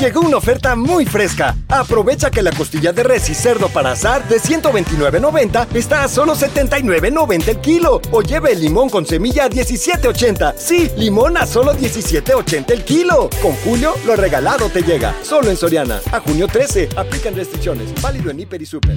[0.00, 1.54] Llegó una oferta muy fresca.
[1.68, 6.34] Aprovecha que la costilla de res y cerdo para asar de 129.90 está a solo
[6.34, 8.00] 79.90 el kilo.
[8.10, 10.54] O lleve el limón con semilla a 17.80.
[10.56, 13.28] Sí, limón a solo 17.80 el kilo.
[13.42, 15.14] Con Julio, lo regalado te llega.
[15.22, 16.00] Solo en Soriana.
[16.12, 16.88] A junio 13.
[16.96, 17.92] Aplican restricciones.
[18.00, 18.96] Válido en Hiper y Super.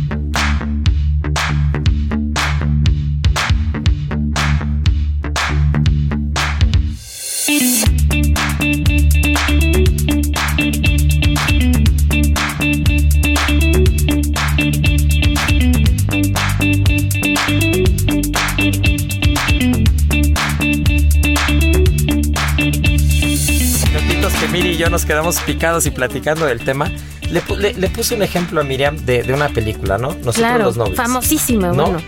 [24.54, 26.90] Miri y yo nos quedamos picados y platicando del tema.
[27.30, 30.10] Le, pu- le- le puse un ejemplo a Miriam de, de una película, ¿no?
[30.10, 30.96] Nosotros claro, los nobles.
[30.96, 31.84] famosísima, ¿no?
[31.86, 32.02] bueno.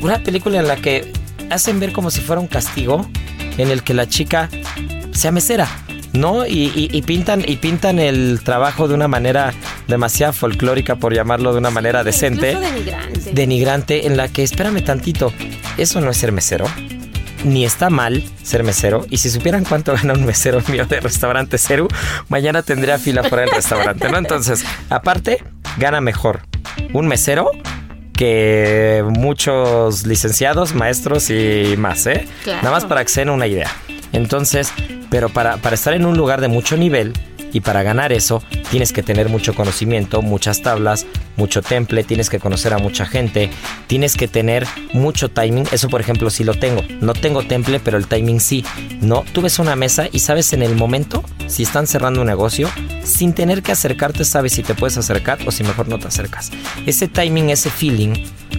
[0.00, 1.12] Una película en la que
[1.50, 3.06] hacen ver como si fuera un castigo
[3.58, 4.48] en el que la chica
[5.12, 5.68] sea mesera,
[6.12, 6.46] ¿no?
[6.46, 9.52] Y, y- y pintan, y pintan el trabajo de una manera
[9.88, 12.54] demasiado folclórica, por llamarlo de una manera decente.
[12.54, 13.32] Denigrante.
[13.32, 15.32] Denigrante, en la que, espérame tantito,
[15.76, 16.66] eso no es ser mesero.
[17.44, 19.04] Ni está mal ser mesero.
[19.10, 21.88] Y si supieran cuánto gana un mesero mío de restaurante Ceru,
[22.28, 24.18] mañana tendría fila fuera del restaurante, ¿no?
[24.18, 25.42] Entonces, aparte,
[25.76, 26.40] gana mejor
[26.92, 27.50] un mesero
[28.14, 32.28] que muchos licenciados, maestros y más, ¿eh?
[32.44, 32.62] Claro.
[32.62, 33.70] Nada más para que se den una idea.
[34.12, 34.72] Entonces,
[35.10, 37.12] pero para, para estar en un lugar de mucho nivel
[37.52, 42.38] y para ganar eso, tienes que tener mucho conocimiento, muchas tablas, mucho temple, tienes que
[42.38, 43.50] conocer a mucha gente,
[43.86, 45.66] tienes que tener mucho timing.
[45.72, 46.82] Eso, por ejemplo, sí lo tengo.
[47.00, 48.64] No tengo temple, pero el timing sí.
[49.00, 52.68] No, tú ves una mesa y sabes en el momento si están cerrando un negocio,
[53.04, 56.50] sin tener que acercarte, sabes si te puedes acercar o si mejor no te acercas.
[56.86, 58.14] Ese timing, ese feeling,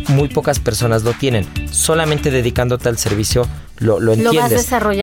[0.09, 1.47] muy pocas personas lo tienen.
[1.71, 3.47] Solamente dedicándote al servicio
[3.79, 4.51] lo, lo Lo vas entiendes.
[4.63, 5.02] desarrollando.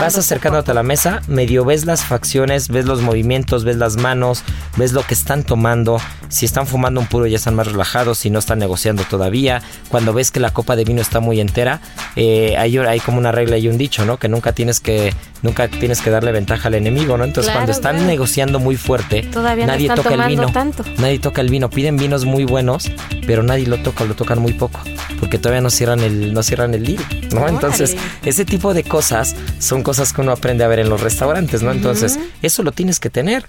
[0.00, 4.42] Vas acercándote a la mesa, medio ves las facciones, ves los movimientos, ves las manos,
[4.76, 5.98] ves lo que están tomando.
[6.28, 9.62] Si están fumando un puro ya están más relajados, si no están negociando todavía.
[9.88, 11.80] Cuando ves que la copa de vino está muy entera,
[12.16, 14.16] eh, hay, hay como una regla y un dicho, ¿no?
[14.18, 17.24] Que nunca tienes que nunca tienes que darle ventaja al enemigo, ¿no?
[17.24, 18.06] Entonces Claro, cuando están claro.
[18.08, 20.50] negociando muy fuerte, Todavía no nadie están toca el vino.
[20.50, 20.84] tanto.
[20.98, 21.70] Nadie toca el vino.
[21.70, 22.90] Piden vinos muy buenos,
[23.26, 24.80] pero nadie lo toca, lo tocan muy poco,
[25.20, 27.42] porque todavía no cierran el no cierran el deal, ¿no?
[27.42, 27.54] Órale.
[27.54, 31.62] Entonces ese tipo de cosas son cosas que uno aprende a ver en los restaurantes,
[31.62, 31.70] ¿no?
[31.70, 33.44] Entonces, eso lo tienes que tener.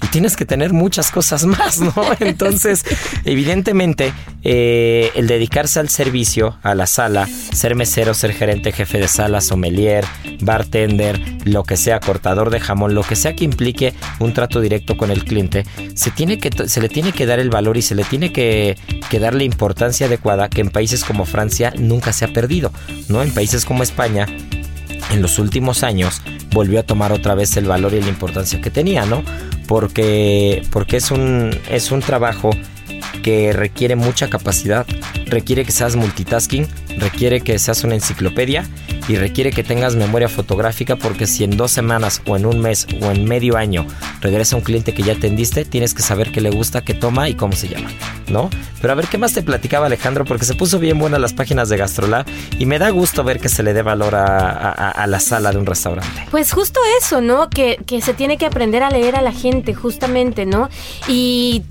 [0.00, 1.92] Y tienes que tener muchas cosas más, ¿no?
[2.20, 2.84] Entonces,
[3.24, 4.12] evidentemente,
[4.44, 9.40] eh, el dedicarse al servicio, a la sala, ser mesero, ser gerente, jefe de sala,
[9.40, 10.04] sommelier,
[10.40, 14.96] bartender, lo que sea, cortador de jamón, lo que sea que implique un trato directo
[14.96, 17.96] con el cliente, se, tiene que, se le tiene que dar el valor y se
[17.96, 18.78] le tiene que,
[19.10, 22.70] que dar la importancia adecuada que en países como Francia nunca se ha perdido,
[23.08, 23.24] ¿no?
[23.24, 24.26] En países como España
[25.10, 28.70] en los últimos años volvió a tomar otra vez el valor y la importancia que
[28.70, 29.22] tenía, ¿no?
[29.66, 32.50] Porque, porque es, un, es un trabajo
[33.22, 34.86] que requiere mucha capacidad,
[35.26, 36.66] requiere que seas multitasking,
[36.98, 38.64] requiere que seas una enciclopedia
[39.08, 42.86] y requiere que tengas memoria fotográfica porque si en dos semanas o en un mes
[43.00, 43.86] o en medio año
[44.20, 47.34] regresa un cliente que ya atendiste, tienes que saber qué le gusta, qué toma y
[47.34, 47.90] cómo se llama,
[48.28, 48.50] ¿no?
[48.80, 50.24] Pero a ver, ¿qué más te platicaba Alejandro?
[50.24, 52.26] Porque se puso bien buenas las páginas de Gastrolab
[52.58, 55.58] y me da gusto ver que se le dé valor a, a- la sala de
[55.58, 56.26] un restaurante.
[56.30, 57.50] Pues justo eso, ¿no?
[57.50, 60.68] Que, que se tiene que aprender a leer a la gente, justamente, ¿no?
[61.08, 61.62] Y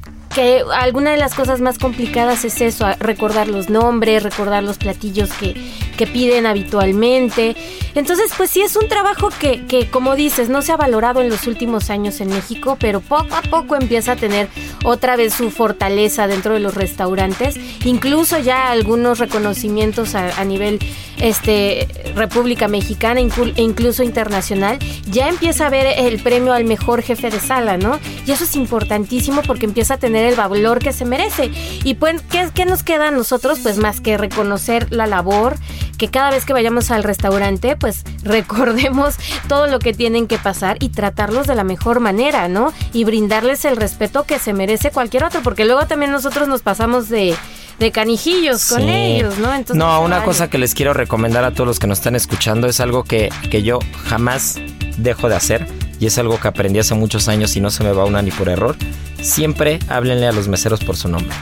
[0.73, 5.55] alguna de las cosas más complicadas es eso, recordar los nombres, recordar los platillos que,
[5.97, 7.55] que piden habitualmente.
[7.95, 11.29] Entonces, pues sí es un trabajo que, que, como dices, no se ha valorado en
[11.29, 14.47] los últimos años en México, pero poco a poco empieza a tener
[14.83, 17.57] otra vez su fortaleza dentro de los restaurantes.
[17.83, 20.79] Incluso ya algunos reconocimientos a, nivel
[21.19, 24.79] este República Mexicana e incluso internacional,
[25.11, 27.99] ya empieza a ver el premio al mejor jefe de sala, ¿no?
[28.25, 31.51] Y eso es importantísimo porque empieza a tener el valor que se merece.
[31.83, 33.59] Y pues, ¿qué, qué nos queda a nosotros?
[33.61, 35.55] Pues más que reconocer la labor,
[35.97, 39.15] que cada vez que vayamos al restaurante, pues recordemos
[39.47, 42.73] todo lo que tienen que pasar y tratarlos de la mejor manera, ¿no?
[42.93, 47.09] Y brindarles el respeto que se merece cualquier otro, porque luego también nosotros nos pasamos
[47.09, 47.35] de,
[47.79, 48.89] de canijillos con Sí.
[48.89, 49.53] ellos, ¿no?
[49.53, 50.25] Entonces, no, una vale.
[50.25, 53.29] cosa que les quiero recomendar a todos los que nos están escuchando es algo que,
[53.49, 54.55] que yo jamás
[54.97, 55.67] dejo de hacer
[55.99, 58.31] y es algo que aprendí hace muchos años y no se me va una ni
[58.31, 58.75] por error.
[59.21, 61.35] Siempre háblenle a los meseros por su nombre.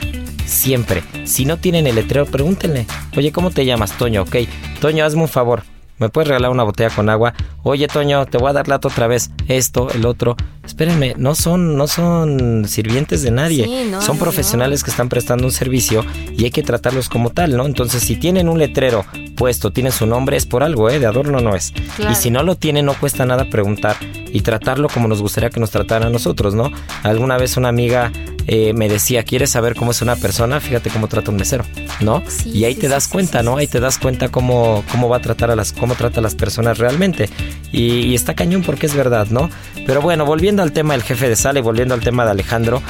[0.45, 1.03] Siempre.
[1.25, 2.85] Si no tienen el letrero, pregúntenle.
[3.15, 4.23] Oye, ¿cómo te llamas, Toño?
[4.23, 4.37] Ok.
[4.79, 5.63] Toño, hazme un favor.
[5.97, 7.33] ¿Me puedes regalar una botella con agua?
[7.63, 9.31] Oye, Toño, te voy a dar lato otra vez.
[9.47, 10.35] Esto, el otro.
[10.63, 13.63] Espérenme, no son, no son sirvientes de nadie.
[13.63, 16.05] Sí, no, son no, profesionales que están prestando un servicio
[16.37, 17.65] y hay que tratarlos como tal, ¿no?
[17.65, 19.05] Entonces, si tienen un letrero
[19.35, 20.99] puesto, tienen su nombre, es por algo, ¿eh?
[20.99, 21.73] De adorno no es.
[21.95, 22.11] Claro.
[22.11, 23.95] Y si no lo tienen, no cuesta nada preguntar
[24.31, 26.71] y tratarlo como nos gustaría que nos trataran a nosotros, ¿no?
[27.03, 28.11] Alguna vez una amiga
[28.47, 30.59] eh, me decía, ¿quieres saber cómo es una persona?
[30.59, 31.65] Fíjate cómo trata un mesero,
[32.01, 32.23] ¿no?
[32.27, 33.57] Sí, y ahí sí, te das sí, cuenta, ¿no?
[33.57, 36.35] Ahí te das cuenta cómo, cómo va a tratar a las, cómo trata a las
[36.35, 37.29] personas realmente.
[37.71, 39.49] Y, y está cañón porque es verdad, ¿no?
[39.85, 42.81] Pero bueno, volviendo al tema del jefe de sala y volviendo al tema de Alejandro,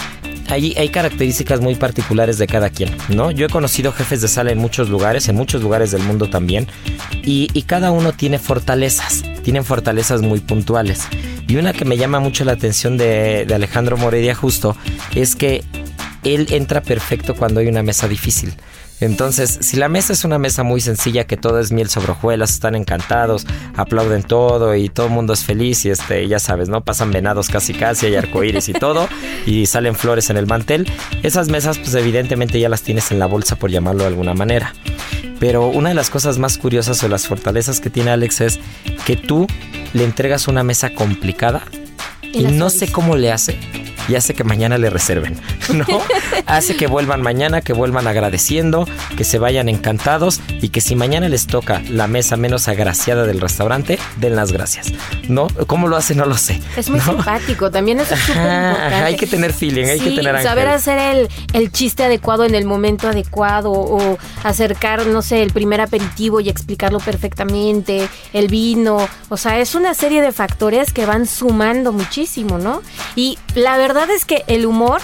[0.49, 3.31] hay, hay características muy particulares de cada quien, ¿no?
[3.31, 6.67] Yo he conocido jefes de sala en muchos lugares, en muchos lugares del mundo también,
[7.23, 11.07] y, y cada uno tiene fortalezas, tienen fortalezas muy puntuales.
[11.47, 14.75] Y una que me llama mucho la atención de, de Alejandro Moredia justo
[15.15, 15.63] es que
[16.23, 18.53] él entra perfecto cuando hay una mesa difícil.
[18.99, 22.51] Entonces, si la mesa es una mesa muy sencilla, que todo es miel sobre hojuelas,
[22.51, 26.83] están encantados, aplauden todo y todo el mundo es feliz y este, ya sabes, ¿no?
[26.83, 29.07] Pasan venados casi casi, hay arcoíris y todo,
[29.45, 30.91] y salen flores en el mantel.
[31.21, 34.73] Esas mesas, pues evidentemente ya las tienes en la bolsa, por llamarlo de alguna manera.
[35.39, 38.59] Pero una de las cosas más curiosas o las fortalezas que tiene Alex es
[39.05, 39.45] que tú
[39.93, 41.61] le entregas una mesa complicada
[42.33, 43.57] Y no sé cómo le hace.
[44.07, 45.39] Y hace que mañana le reserven,
[45.73, 45.85] ¿no?
[46.45, 51.29] hace que vuelvan mañana, que vuelvan agradeciendo, que se vayan encantados y que si mañana
[51.29, 54.93] les toca la mesa menos agraciada del restaurante, den las gracias,
[55.27, 55.47] ¿no?
[55.67, 56.15] ¿Cómo lo hace?
[56.15, 56.61] No lo sé.
[56.75, 57.05] Es muy ¿no?
[57.05, 58.95] simpático, también es súper importante.
[58.95, 60.47] hay que tener feeling, hay que tener ángel.
[60.47, 65.51] saber hacer el, el chiste adecuado en el momento adecuado o acercar, no sé, el
[65.51, 71.05] primer aperitivo y explicarlo perfectamente, el vino, o sea, es una serie de factores que
[71.05, 72.81] van sumando muchísimo, ¿no?
[73.15, 75.01] Y la verdad es que el humor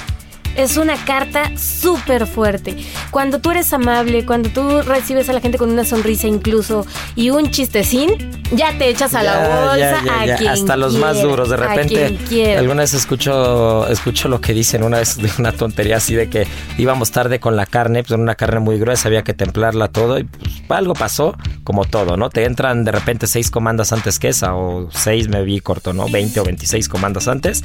[0.56, 2.76] es una carta súper fuerte.
[3.12, 6.86] Cuando tú eres amable, cuando tú recibes a la gente con una sonrisa incluso
[7.16, 10.96] y un chistecín, ya te echas a la bolsa ya, ya, a quien hasta los
[10.96, 12.18] más duros de repente
[12.58, 16.48] alguna vez escucho escucho lo que dicen una vez de una tontería así de que
[16.78, 20.20] íbamos tarde con la carne pues era una carne muy gruesa había que templarla todo
[20.20, 24.30] y pues, algo pasó como todo no te entran de repente seis comandas antes que
[24.30, 27.64] esa o seis me vi corto no 20 o 26 comandas antes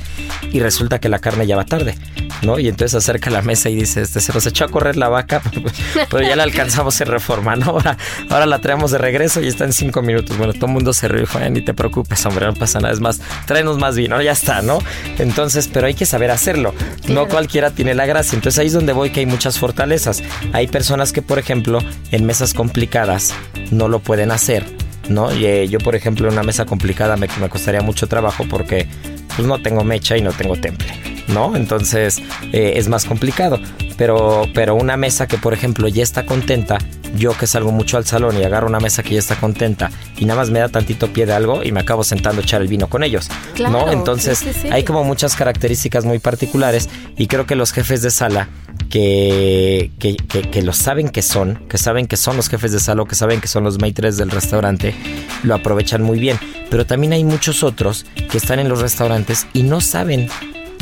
[0.53, 1.96] y resulta que la carne ya va tarde
[2.42, 5.09] no y entonces acerca la mesa y dice este se nos echó a correr la
[5.09, 5.42] vaca
[6.11, 7.96] pero ya la alcanzamos en reforma no ahora
[8.31, 11.09] ahora la traemos de regreso y está en cinco minutos bueno todo el mundo se
[11.09, 12.92] rió "Ay, ni te preocupes hombre no pasa nada.
[12.92, 14.79] Es más tráenos más vino ya está no
[15.18, 16.74] entonces pero hay que saber hacerlo.
[17.09, 17.29] No Claro.
[17.29, 18.37] cualquiera tiene la gracia.
[18.37, 20.22] Entonces ahí es donde voy que hay muchas fortalezas.
[20.53, 23.33] Hay personas que por ejemplo en mesas complicadas
[23.70, 24.64] no lo pueden hacer
[25.09, 28.44] no y, eh, yo por ejemplo en una mesa complicada me, me costaría mucho trabajo
[28.48, 28.87] porque
[29.37, 30.92] pues no tengo mecha y no tengo temple
[31.28, 31.56] ¿no?
[31.56, 32.20] Entonces
[32.52, 33.58] eh, es más complicado.
[33.96, 36.78] Pero, pero una mesa que, por ejemplo, ya está contenta,
[37.16, 40.24] yo que salgo mucho al salón y agarro una mesa que ya está contenta y
[40.24, 42.68] nada más me da tantito pie de algo y me acabo sentando a echar el
[42.68, 43.92] vino con ellos, Claro, ¿no?
[43.92, 44.68] Entonces sí, sí, sí.
[44.70, 48.48] hay como muchas características muy particulares y creo que los jefes de sala
[48.88, 52.80] que, que, que, que lo saben que son, que saben que son los jefes de
[52.80, 54.94] sala o que saben que son los maitres del restaurante,
[55.42, 56.38] lo aprovechan muy bien.
[56.70, 60.28] Pero también hay muchos otros que están en los restaurantes y no saben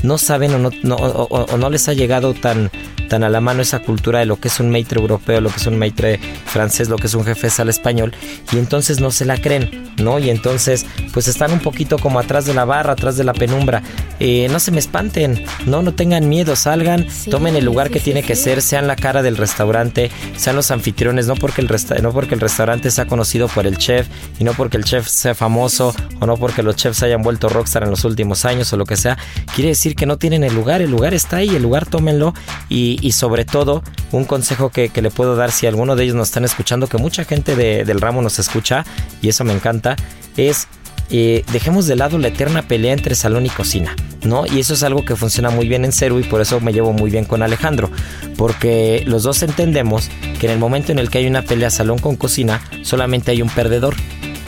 [0.02, 2.70] no saben o no, no- o, no les ha llegado tan,
[3.09, 5.56] tan a la mano esa cultura de lo que es un maitre europeo, lo que
[5.56, 8.12] es un maitre francés, lo que es un jefe sala español,
[8.52, 10.18] y entonces no se la creen, ¿no?
[10.18, 13.82] Y entonces, pues están un poquito como atrás de la barra, atrás de la penumbra.
[14.20, 17.92] Eh, no se me espanten, no, no tengan miedo, salgan, Sí, tomen el lugar sí,
[17.94, 21.61] que sí, tiene que ser, sean la cara del restaurante, sean los anfitriones, no porque
[21.61, 24.06] el resta- no porque el restaurante sea conocido por el chef
[24.38, 27.82] y no porque el chef sea famoso o no porque los chefs hayan vuelto rockstar
[27.85, 29.16] en los últimos años o lo que sea,
[29.54, 32.35] quiere decir que no tienen el lugar, el lugar está ahí, el lugar tómenlo
[32.68, 36.16] y, y sobre todo un consejo que, que le puedo dar si alguno de ellos
[36.16, 38.85] nos están escuchando, que mucha gente de- del ramo nos escucha
[39.22, 39.94] y eso me encanta,
[40.37, 40.66] es
[41.09, 43.94] eh, dejemos de lado la eterna pelea entre salón y cocina,
[44.25, 44.44] ¿no?
[44.44, 46.92] Y eso es algo que funciona muy bien en Ceru y por eso me llevo
[46.92, 47.92] muy bien con Alejandro,
[48.37, 50.09] porque los dos entendemos
[50.40, 53.40] que en el momento en el que hay una pelea salón con cocina, solamente hay
[53.40, 53.94] un perdedor.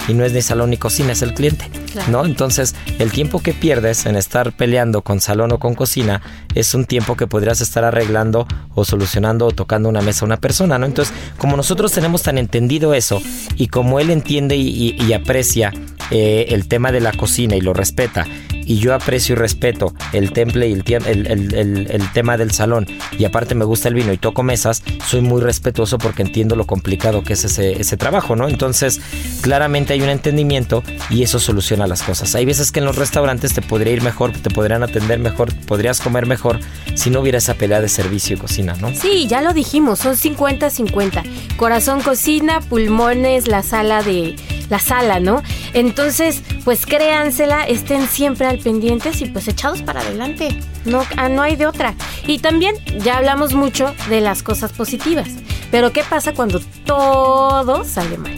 [0.09, 1.71] Y no es ni salón ni cocina, es el cliente.
[1.92, 2.11] Claro.
[2.11, 2.25] ¿No?
[2.25, 6.23] Entonces, el tiempo que pierdes en estar peleando con salón o con cocina
[6.55, 10.37] es un tiempo que podrías estar arreglando o solucionando o tocando una mesa a una
[10.38, 10.87] persona, ¿no?
[10.87, 13.21] Entonces, como nosotros tenemos tan entendido eso
[13.57, 14.68] y como él entiende y,
[14.99, 15.73] y- y aprecia
[16.11, 20.33] eh, el tema de la cocina y lo respeta, y yo aprecio y respeto el
[20.33, 22.87] temple y el, el tema del salón,
[23.18, 26.66] y aparte me gusta el vino y toco mesas, soy muy respetuoso porque entiendo lo
[26.66, 28.49] complicado que es ese, ese trabajo, ¿no?
[28.49, 29.01] Entonces,
[29.40, 32.35] claramente hay un entendimiento y eso soluciona las cosas.
[32.35, 36.00] Hay veces que en los restaurantes te podría ir mejor, te podrían atender mejor, podrías
[36.00, 36.61] comer mejor
[36.94, 38.94] si no hubiera esa pelea de servicio y cocina, ¿no?
[38.94, 41.56] Sí, ya lo dijimos, son 50-50.
[41.56, 44.37] Corazón cocina, pulmones, la sala de
[44.69, 45.42] la sala, ¿no?
[45.75, 50.58] Entonces, pues créansela, estén siempre al pendientes y pues echados para adelante.
[50.85, 51.94] No, ah, no hay de otra.
[52.27, 55.29] Y también ya hablamos mucho de las cosas positivas.
[55.71, 58.35] Pero ¿qué pasa cuando todo sale mal?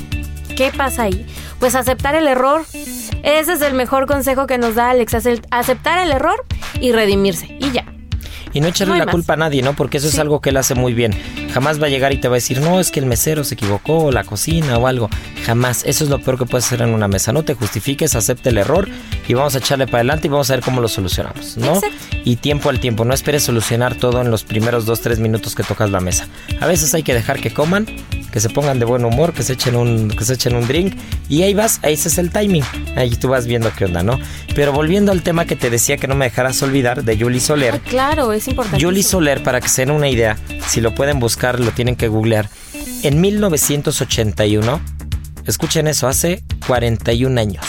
[0.57, 1.27] ¿Qué pasa ahí?
[1.59, 2.65] Pues aceptar el error.
[3.23, 6.45] Ese es el mejor consejo que nos da Alex, ace- aceptar el error
[6.81, 7.57] y redimirse.
[7.61, 7.85] Y ya.
[8.53, 9.13] Y no echarle No la más.
[9.15, 9.75] culpa a nadie, ¿no?
[9.75, 11.13] Porque eso es algo que él hace muy bien.
[11.53, 13.55] Jamás va a llegar y te va a decir, no, es que el mesero se
[13.55, 15.09] equivocó, o la cocina o algo.
[15.45, 15.83] Jamás.
[15.87, 17.33] Eso es lo peor que puedes hacer en una mesa.
[17.33, 18.89] No te justifiques, acepte el error
[19.27, 21.75] y vamos a echarle para adelante y vamos a ver cómo lo solucionamos, ¿no?
[21.77, 21.97] Exacto.
[22.25, 23.05] Y tiempo al tiempo.
[23.05, 26.27] No esperes solucionar todo en los primeros dos, tres minutos que tocas la mesa.
[26.61, 27.87] A veces hay que dejar que coman,
[28.31, 30.97] que se pongan de buen humor, que se echen un, que se echen un drink
[31.29, 32.65] y ahí vas, ahí ese es el timing.
[32.97, 34.19] Ahí tú vas viendo qué onda, ¿no?
[34.55, 37.75] Pero volviendo al tema que te decía que no me dejaras olvidar de Julie Soler.
[37.77, 38.85] Ah, claro, es importante.
[38.85, 42.09] Julie Soler, para que se den una idea, si lo pueden buscar, lo tienen que
[42.09, 42.49] googlear.
[43.03, 44.81] En 1981,
[45.47, 47.65] escuchen eso, hace 41 años.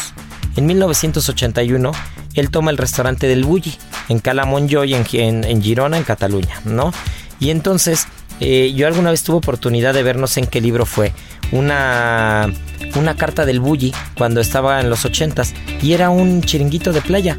[0.55, 1.91] En 1981,
[2.33, 3.73] él toma el restaurante del Bulli,
[4.09, 6.93] en Cala Montjoy, en, en, en Girona, en Cataluña, ¿no?
[7.39, 8.07] Y entonces,
[8.41, 11.13] eh, yo alguna vez tuve oportunidad de ver, no sé en qué libro fue,
[11.51, 12.51] una,
[12.95, 17.37] una carta del Bulli cuando estaba en los 80s, y era un chiringuito de playa.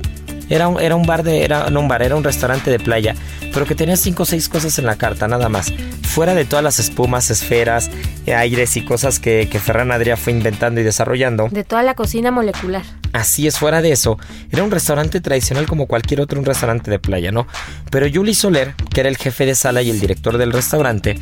[0.48, 1.44] Era un, era un bar de.
[1.44, 3.14] Era, no un bar, era un restaurante de playa.
[3.52, 5.72] Pero que tenía cinco o seis cosas en la carta, nada más.
[6.02, 7.90] Fuera de todas las espumas, esferas,
[8.26, 11.48] eh, aires y cosas que, que Ferran Adrià fue inventando y desarrollando.
[11.50, 12.82] De toda la cocina molecular.
[13.12, 14.18] Así es, fuera de eso,
[14.50, 17.46] era un restaurante tradicional como cualquier otro un restaurante de playa, ¿no?
[17.90, 21.18] Pero Julie Soler, que era el jefe de sala y el director del restaurante,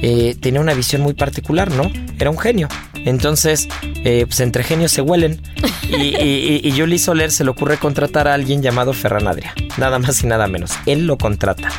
[0.00, 1.90] eh, tenía una visión muy particular, ¿no?
[2.18, 2.68] Era un genio.
[3.08, 3.68] Entonces,
[4.04, 5.40] eh, pues entre genios se huelen.
[5.88, 9.54] Y, y, Julie Soler se le ocurre contratar a alguien llamado Ferran Adrià.
[9.78, 10.72] Nada más y nada menos.
[10.84, 11.70] Él lo contrata.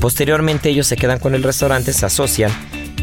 [0.00, 2.52] Posteriormente ellos se quedan con el restaurante, se asocian.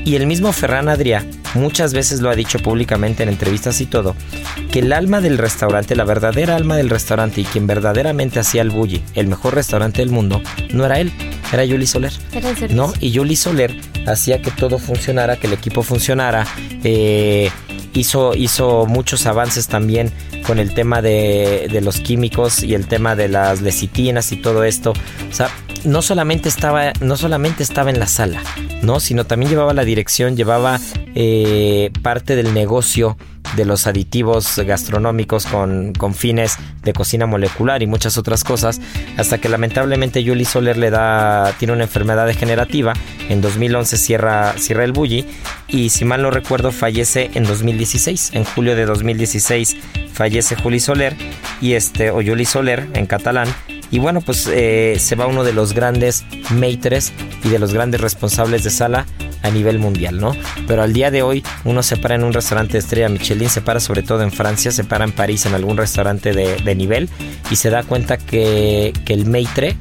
[0.06, 1.26] Y el mismo Ferran Adrià
[1.56, 4.16] muchas veces lo ha dicho públicamente en entrevistas y todo,
[4.72, 8.70] que el alma del restaurante, la verdadera alma del restaurante y quien verdaderamente hacía el
[8.70, 10.42] Bulli, el mejor restaurante del mundo,
[10.74, 11.12] no era él,
[11.52, 12.12] era Julie Soler.
[12.34, 12.54] Era.
[12.70, 12.92] ¿No?
[13.00, 13.76] Y Julie Soler
[14.08, 16.46] hacía que todo funcionara, que el equipo funcionara,
[16.84, 17.50] eh,
[17.94, 20.12] hizo, hizo muchos avances también
[20.46, 24.64] con el tema de, de los químicos y el tema de las lecitinas y todo
[24.64, 24.94] esto.
[25.30, 25.50] O sea,
[25.86, 28.42] no solamente estaba, no solamente estaba en la sala,
[28.82, 29.00] ¿no?
[29.00, 30.80] Sino también llevaba la dirección, llevaba
[31.16, 33.18] eh, parte del negocio
[33.56, 38.82] de los aditivos gastronómicos con, con, fines de cocina molecular y muchas otras cosas,
[39.18, 42.94] hasta que lamentablemente Julie Soler le da, tiene una enfermedad degenerativa,
[43.30, 45.26] en 2011 cierra, cierra el Bulli
[45.68, 49.78] y si mal no recuerdo fallece en 2016, en julio de 2016
[50.14, 51.16] fallece Julie Soler
[51.62, 53.48] y este, o Julie Soler en catalán,
[53.94, 57.14] y bueno, pues eh, se va uno de los grandes maitres
[57.44, 59.06] y de los grandes responsables de sala
[59.44, 60.36] a nivel mundial, ¿no?
[60.68, 63.62] Pero al día de hoy uno se para en un restaurante de estrella Michelin, se
[63.62, 67.08] para sobre todo en Francia, se para en París en algún restaurante de, nivel
[67.52, 69.78] y se da cuenta que, que el maitre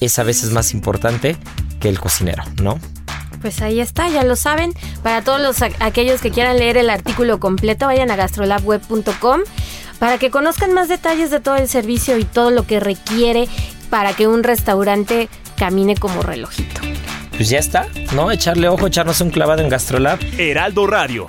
[0.00, 1.38] es a veces más importante
[1.80, 2.78] que el cocinero, ¿no?
[3.40, 4.74] Pues ahí está, ya lo saben.
[5.02, 9.40] Para todos los aquellos que quieran leer el artículo completo, vayan a gastrolabweb.com
[9.98, 13.48] para que conozcan más detalles de todo el servicio y todo lo que requiere
[13.90, 16.80] para que un restaurante camine como relojito.
[17.36, 18.30] Pues ya está, ¿no?
[18.30, 20.18] Echarle ojo, echarnos un clavado en Gastrolab.
[20.38, 21.28] Heraldo Radio.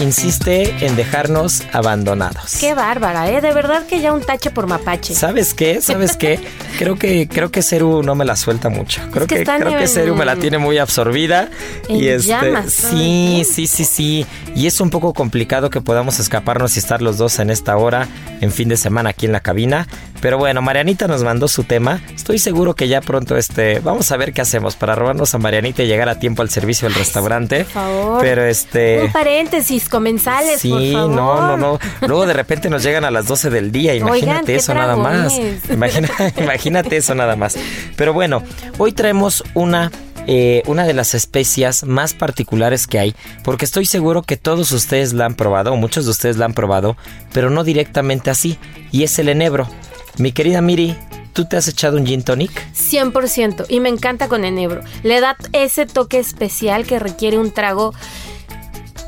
[0.00, 2.56] Insiste en dejarnos abandonados.
[2.58, 3.40] Qué bárbara, ¿eh?
[3.40, 5.14] De verdad que ya un tache por mapache.
[5.14, 5.80] ¿Sabes qué?
[5.80, 6.40] ¿Sabes qué?
[6.78, 9.00] creo que creo que Ceru no me la suelta mucho.
[9.10, 11.48] Creo es que, que creo en, que Ceru me la tiene muy absorbida
[11.88, 16.18] en y este llamas, sí, sí, sí, sí, y es un poco complicado que podamos
[16.18, 18.08] escaparnos y estar los dos en esta hora
[18.40, 19.86] en fin de semana aquí en la cabina,
[20.20, 22.00] pero bueno, Marianita nos mandó su tema.
[22.14, 25.82] Estoy seguro que ya pronto este vamos a ver qué hacemos para robarnos a Marianita
[25.82, 27.64] y llegar a tiempo al servicio del restaurante.
[27.64, 28.18] Por favor.
[28.22, 31.10] Pero este un paréntesis comensales, Sí, por favor.
[31.10, 31.78] no, no, no.
[32.06, 33.94] Luego de repente nos llegan a las 12 del día.
[33.94, 35.34] Imagínate Oigan, eso nada más.
[35.36, 35.70] dragones.
[35.70, 36.08] Imagina,
[36.64, 37.56] imagínate eso nada más.
[37.96, 38.42] Pero bueno,
[38.78, 39.90] hoy traemos una
[40.26, 45.12] eh, una de las especias más particulares que hay, porque estoy seguro que todos ustedes
[45.12, 46.96] la han probado, o muchos de ustedes la han probado,
[47.34, 48.56] pero no directamente así,
[48.90, 49.68] y es el enebro.
[50.16, 50.96] Mi querida Miri,
[51.34, 52.50] ¿tú te has echado un gin tonic?
[52.72, 53.66] 100%.
[53.68, 54.80] Y me encanta con enebro.
[55.02, 57.92] Le da ese toque especial que requiere un trago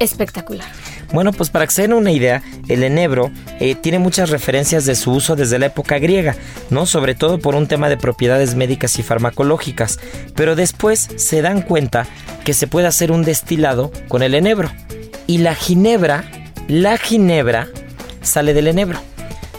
[0.00, 0.68] espectacular.
[1.12, 3.30] Bueno, pues para que se den una idea, el enebro
[3.60, 6.36] eh, tiene muchas referencias de su uso desde la época griega,
[6.70, 6.86] ¿no?
[6.86, 9.98] Sobre todo por un tema de propiedades médicas y farmacológicas.
[10.34, 12.06] Pero después se dan cuenta
[12.44, 14.70] que se puede hacer un destilado con el enebro.
[15.26, 16.24] Y la ginebra,
[16.68, 17.68] la ginebra
[18.22, 19.00] sale del enebro.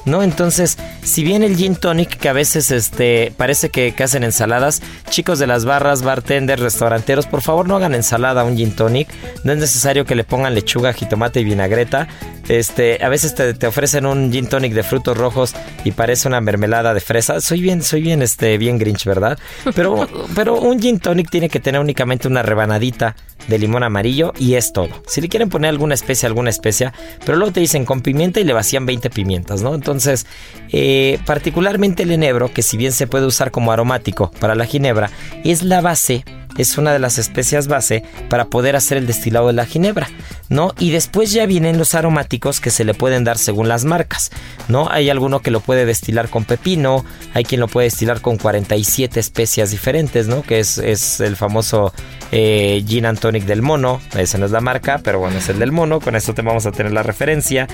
[0.08, 0.24] ¿No?
[0.24, 5.38] Entonces, si bien el gin tonic, que a veces este, parece que, hacen ensaladas, chicos
[5.38, 9.10] de las barras, bartenders, restauranteros, por favor no hagan ensalada un gin tonic.
[9.44, 12.08] No es necesario que le pongan lechuga, jitomate y vinagreta.
[12.48, 16.94] Este, a veces te, ofrecen un gin tonic de frutos rojos y parece una mermelada
[16.94, 17.42] de fresa.
[17.42, 19.38] Soy bien, soy bien, este, bien grinch, ¿verdad?
[19.76, 23.16] Pero, pero un gin tonic tiene que tener únicamente una rebanadita
[23.48, 24.90] de limón amarillo y es todo.
[25.08, 26.94] Si le quieren poner alguna especia, alguna especia,
[27.26, 29.76] pero luego te dicen con pimienta y le vacían 20 pimientas, ¿no?
[29.76, 30.26] Entonces,
[30.72, 35.12] eh, particularmente el enebro, que si bien se puede usar como aromático para la ginebra,
[35.44, 36.24] es la base
[36.58, 40.10] es una de las especias base para poder hacer el destilado de la ginebra,
[40.50, 40.74] ¿no?
[40.80, 44.32] Y después ya vienen los aromáticos que se le pueden dar según las marcas,
[44.68, 44.90] ¿no?
[44.90, 49.20] Hay alguno que lo puede destilar con pepino, hay quien lo puede destilar con 47
[49.20, 50.42] especias diferentes, ¿no?
[50.42, 51.94] Que es, es el famoso
[52.32, 55.60] eh, Gin and Tonic del mono, esa no es la marca, pero bueno, es el
[55.60, 57.68] del mono, con esto te vamos a tener la referencia.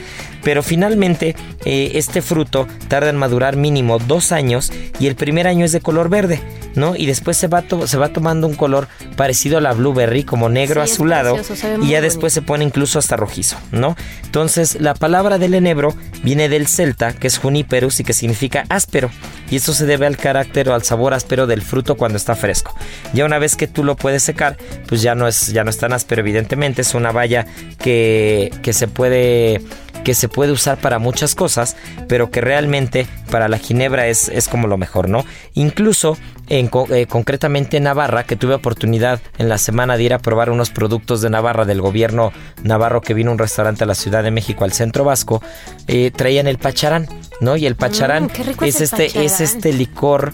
[0.43, 5.65] Pero finalmente, eh, este fruto tarda en madurar mínimo dos años y el primer año
[5.65, 6.41] es de color verde,
[6.75, 6.95] ¿no?
[6.95, 8.72] Y después se va, se va tomando un color
[9.15, 11.38] parecido a la blueberry, como negro azulado,
[11.82, 13.95] y ya después se pone incluso hasta rojizo, ¿no?
[14.24, 19.09] Entonces, la palabra del enebro viene del celta, que es juniperus y que significa áspero,
[19.49, 22.76] y esto se debe al carácter o al sabor áspero del fruto cuando está fresco.
[23.13, 24.57] Ya una vez que tú lo puedes secar,
[24.88, 27.45] pues ya no es, ya no es tan áspero, evidentemente, es una valla
[27.80, 29.61] que, que se puede
[30.03, 31.76] que se puede usar para muchas cosas,
[32.07, 35.26] pero que realmente para la ginebra es, es como lo mejor, ¿no?
[35.53, 36.17] Incluso
[36.60, 40.51] en, eh, concretamente en Navarra, que tuve oportunidad en la semana de ir a probar
[40.51, 42.32] unos productos de Navarra del gobierno
[42.64, 45.41] navarro que vino a un restaurante a la Ciudad de México, al centro vasco,
[45.88, 47.08] eh, traían el pacharán,
[47.41, 47.58] ¿no?
[47.58, 50.34] Y el pacharán mm, es, este, es este licor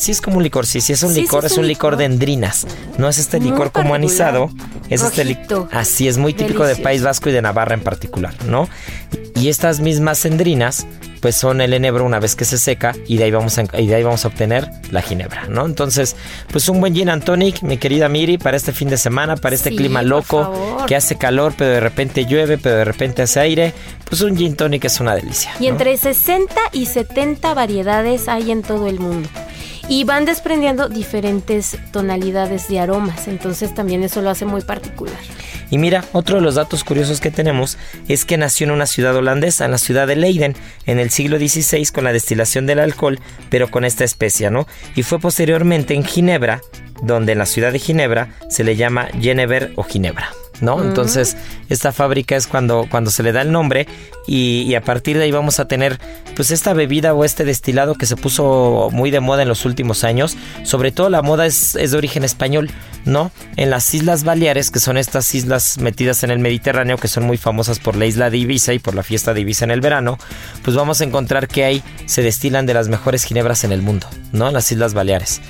[0.00, 2.66] Sí es como un licor, sí, sí es un licor, es, un licor, de endrinas.
[2.96, 4.48] No es este licor como anisado,
[4.88, 5.68] es este licor.
[5.72, 8.66] Así es muy típico de País Vasco y de Navarra en particular, ¿no?
[9.34, 10.86] Y estas mismas endrinas
[11.20, 13.86] pues son el enebro una vez que se seca y de ahí vamos a, y
[13.86, 15.66] de ahí vamos a obtener la ginebra, ¿no?
[15.66, 16.16] Entonces,
[16.50, 19.54] pues un buen gin and tonic, mi querida Miri, para este fin de semana, para
[19.54, 23.74] este clima loco, que hace calor, pero de repente llueve, pero de repente hace aire,
[24.08, 25.52] pues un gin tonic es una delicia.
[25.60, 29.28] Y entre 60 y 70 variedades hay en todo el mundo
[29.90, 35.18] y van desprendiendo diferentes tonalidades de aromas, entonces también eso lo hace muy particular.
[35.68, 37.76] Y mira, otro de los datos curiosos que tenemos
[38.06, 40.54] es que nació en una ciudad holandesa, en la ciudad de Leiden,
[40.86, 43.18] en el siglo XVI con la destilación del alcohol,
[43.50, 44.68] pero con esta especia, ¿no?
[44.94, 46.60] Y fue posteriormente en Ginebra,
[47.02, 50.30] donde en la ciudad de Ginebra se le llama Genever o Ginebra.
[50.60, 50.82] ¿No?
[50.82, 51.36] Entonces,
[51.68, 53.86] esta fábrica es cuando, cuando se le da el nombre
[54.26, 55.98] y, a partir de ahí vamos a tener
[56.36, 60.04] pues esta bebida o este destilado que se puso muy de moda en los últimos
[60.04, 60.36] años.
[60.62, 62.70] Sobre todo la moda es, es de origen español,
[63.04, 63.30] ¿no?
[63.56, 67.36] En las Islas Baleares, que son estas islas metidas en el Mediterráneo, que son muy
[67.36, 70.18] famosas por la isla de Ibiza y por la fiesta de Ibiza en el verano,
[70.62, 74.06] pues vamos a encontrar que ahí se destilan de las mejores ginebras en el mundo,
[74.32, 74.48] ¿no?
[74.48, 75.40] En las Islas Baleares.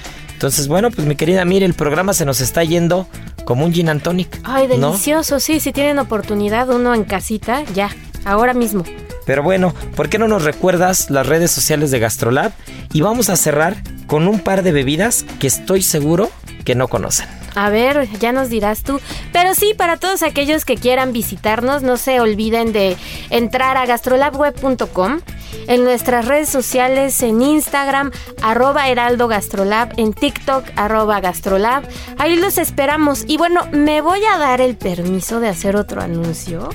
[0.41, 3.07] Entonces, bueno, pues mi querida, mire, el programa se nos está yendo
[3.45, 4.41] como un gin and tonic.
[4.43, 7.91] Ay, delicioso, sí, si tienen oportunidad, uno en casita, ya,
[8.25, 8.83] ahora mismo.
[9.27, 12.53] Pero bueno, ¿por qué no nos recuerdas las redes sociales de Gastrolab?
[12.95, 13.77] Y vamos a cerrar
[14.07, 16.31] con un par de bebidas que estoy seguro
[16.65, 17.29] que no conocen.
[17.55, 18.99] A ver, ya nos dirás tú.
[19.35, 22.97] Pero sí, para todos aquellos que quieran visitarnos, no se olviden de
[23.29, 25.21] entrar a gastrolabweb.com
[25.67, 28.11] en nuestras redes sociales, en Instagram,
[28.43, 31.85] arroba Heraldo Gastrolab, en TikTok, arroba Gastrolab.
[32.19, 33.25] Ahí los esperamos.
[33.27, 36.71] Y bueno, me voy a dar el permiso de hacer otro anuncio,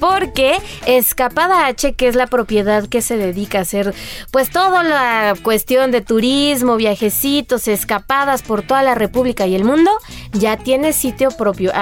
[0.00, 3.94] porque Escapada H, que es la propiedad que se dedica a hacer,
[4.30, 9.90] pues toda la cuestión de turismo, viajecitos, escapadas por toda la República y el mundo,
[10.32, 11.72] ya tiene sitio propio.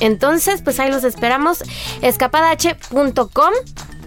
[0.00, 1.62] Entonces, pues ahí los esperamos.
[2.02, 3.52] escapadah.com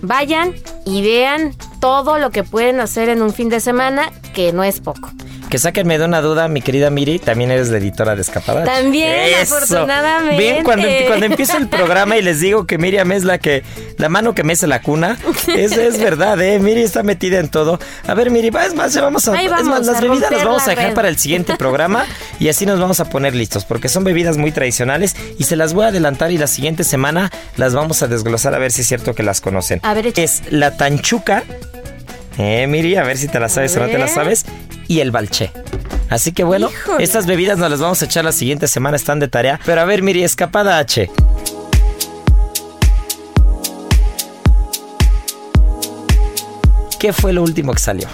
[0.02, 0.54] Vayan
[0.86, 4.80] y vean todo lo que pueden hacer en un fin de semana, que no es
[4.80, 5.10] poco.
[5.54, 8.64] Que sáquenme de una duda, mi querida Miri, también eres la editora de Escapada.
[8.64, 10.36] También, afortunadamente.
[10.36, 13.62] Bien, cuando, cuando empieza el programa y les digo que Miriam es la que,
[14.00, 15.16] la mano que mece la cuna,
[15.56, 16.58] es, es verdad, ¿eh?
[16.58, 17.80] Miri está metida en todo.
[18.08, 20.72] A ver, Miri, es más, ya vamos a, es más, las bebidas las vamos a
[20.72, 22.08] dejar para el siguiente programa.
[22.40, 25.76] y así nos vamos a poner listos porque son bebidas muy tradicionales y se las
[25.76, 28.88] voy a adelantar y la siguiente semana las vamos a desglosar a ver si es
[28.88, 29.82] cierto que las conocen.
[29.84, 31.44] A ver, es la tanchuca,
[32.38, 34.46] eh, Miri, a ver si te la sabes o no te la sabes,
[34.88, 35.52] y el balché.
[36.10, 37.04] Así que bueno, Híjole.
[37.04, 39.60] estas bebidas nos las vamos a echar la siguiente semana, están de tarea.
[39.66, 41.10] Pero a ver, Miri, escapada H.
[47.00, 48.08] ¿Qué fue lo último que salió?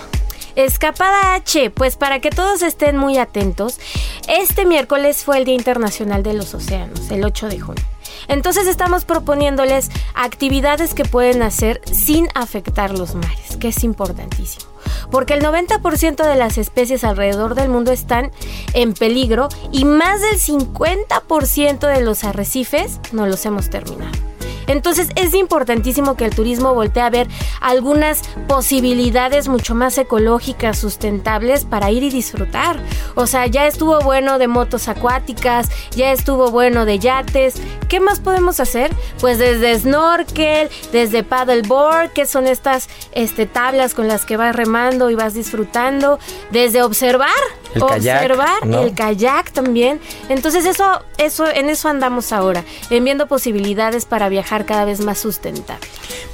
[0.55, 3.79] Escapada H, pues para que todos estén muy atentos,
[4.27, 7.85] este miércoles fue el Día Internacional de los Océanos, el 8 de junio.
[8.29, 14.65] Entonces estamos proponiéndoles actividades que pueden hacer sin afectar los mares, que es importantísimo.
[15.11, 18.31] Porque el 90% de las especies alrededor del mundo están
[18.73, 24.28] en peligro y más del 50% de los arrecifes no los hemos terminado.
[24.69, 27.27] Entonces es importantísimo que el turismo voltee a ver
[27.59, 32.79] algunas posibilidades mucho más ecológicas, sustentables para ir y disfrutar.
[33.15, 37.55] O sea, ya estuvo bueno de motos acuáticas, ya estuvo bueno de yates.
[37.87, 38.91] ¿Qué más podemos hacer?
[39.19, 45.09] Pues desde snorkel, desde paddleboard, que son estas este, tablas con las que vas remando
[45.09, 46.19] y vas disfrutando,
[46.51, 47.29] desde observar,
[47.73, 48.81] El kayak, observar ¿no?
[48.83, 49.99] el kayak también.
[50.29, 55.17] Entonces eso, eso, en eso andamos ahora, en viendo posibilidades para viajar cada vez más
[55.17, 55.85] sustentable.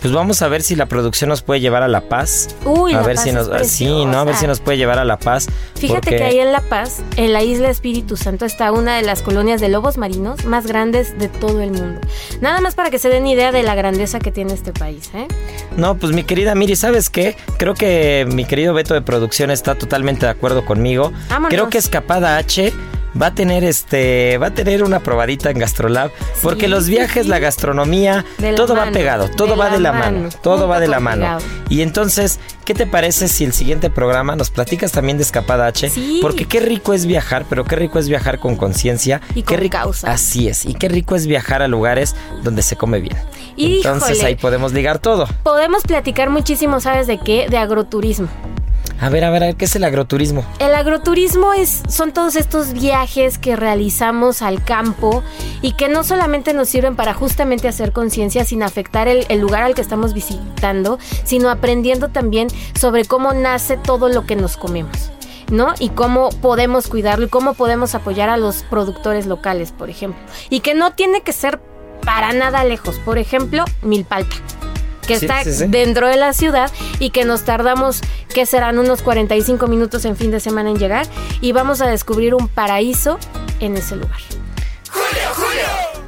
[0.02, 2.50] Pues vamos a ver si la producción nos puede llevar a La Paz.
[2.66, 4.78] Uy, a La ver Paz si es nos sí, no, a ver si nos puede
[4.78, 5.48] llevar a La Paz.
[5.76, 9.02] Fíjate porque- que ahí en La Paz, en la isla Espíritu Santo, está una de
[9.04, 12.00] las colonias de lobos marinos más grandes de todo el mundo.
[12.42, 15.28] Nada más para que se den idea de la grandeza que tiene este país, ¿eh?
[15.78, 17.36] No, pues mi querida Miri, ¿sabes qué?
[17.58, 21.12] Creo que mi querido Beto de producción está totalmente de acuerdo conmigo.
[21.30, 21.50] Vámonos.
[21.50, 22.72] Creo que Escapada H
[23.20, 26.12] va a tener este va a tener una probadita en Gastrolab
[26.42, 27.30] porque los viajes, sí.
[27.30, 30.80] la gastronomía, la todo va pegado, todo de va de la mano, mano, todo va
[30.80, 31.22] de la mano.
[31.22, 31.42] pegado.
[31.70, 35.90] Y entonces, ¿qué te parece si el siguiente programa nos platicas también de Escapada H?
[35.90, 36.20] Sí.
[36.22, 39.58] Porque qué rico es viajar, pero qué rico es viajar con conciencia Y qué con
[39.60, 40.12] rico- causa.
[40.12, 43.18] Así es, y qué rico es viajar a lugares donde se come bien.
[43.56, 43.78] Híjole.
[43.78, 45.28] Entonces ahí podemos ligar todo.
[45.44, 47.48] Podemos platicar muchísimo, ¿sabes de qué?
[47.50, 48.28] De agroturismo.
[49.00, 50.46] A ver, a ver, a ver, ¿qué es el agroturismo?
[50.60, 55.22] El agroturismo es, son todos estos viajes que realizamos al campo
[55.62, 59.76] y que no solamente nos sirven para justamente hacer conciencia sin afectar el, lugar al
[59.76, 62.48] que estamos visitando, sino aprendiendo también
[62.80, 65.12] sobre cómo nace todo lo que nos comemos.
[65.52, 65.76] ¿No?
[65.78, 70.20] Y cómo podemos cuidarlo y cómo podemos apoyar a los productores locales, por ejemplo.
[70.50, 71.62] Y que no tiene que ser
[72.04, 72.98] para nada lejos.
[73.06, 74.36] Por ejemplo, Milpalta
[75.06, 75.66] que Sí, está sí, sí.
[75.68, 78.02] dentro de la ciudad y que nos tardamos,
[78.34, 81.06] que serán unos 45 minutos en fin de semana en llegar
[81.42, 83.18] y vamos a descubrir un paraíso
[83.60, 84.20] en ese lugar.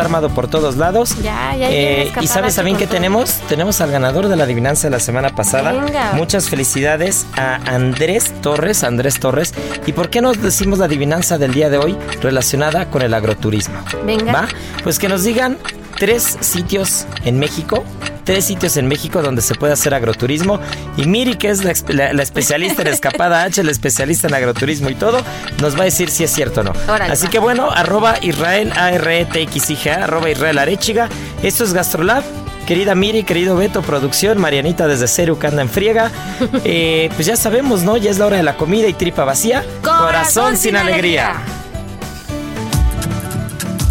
[0.00, 1.14] Está armado por todos lados.
[1.22, 1.70] Ya, ya.
[1.70, 2.94] Eh, y sabes también que todo.
[2.94, 5.72] tenemos, tenemos al ganador de la adivinanza de la semana pasada.
[5.72, 6.12] Venga.
[6.14, 9.52] Muchas felicidades a Andrés Torres, Andrés Torres.
[9.86, 13.78] ¿Y por qué nos decimos la adivinanza del día de hoy relacionada con el agroturismo?
[14.06, 14.32] Venga.
[14.32, 14.48] ¿Va?
[14.82, 15.58] Pues que nos digan
[15.98, 17.84] tres sitios en México,
[18.30, 20.60] tres sitios en México donde se puede hacer agroturismo.
[20.96, 24.34] Y Miri, que es la, espe- la- la especialista en escapada H, la especialista en
[24.34, 25.20] agroturismo y todo,
[25.60, 26.72] nos va a decir si es cierto o no.
[27.12, 27.30] Así va.
[27.30, 31.08] que bueno, arroba Israel, a r e t x i g a arroba Israel Arechiga.
[31.42, 32.22] Esto es Gastrolab.
[32.68, 36.12] Querida Miri, querido Beto, producción, Marianita desde Ceru que anda en friega.
[36.64, 37.96] Eh, pues ya sabemos, ¿no?
[37.96, 39.64] Ya es la hora de la comida y tripa vacía.
[39.82, 41.34] Corazón, sin alegría.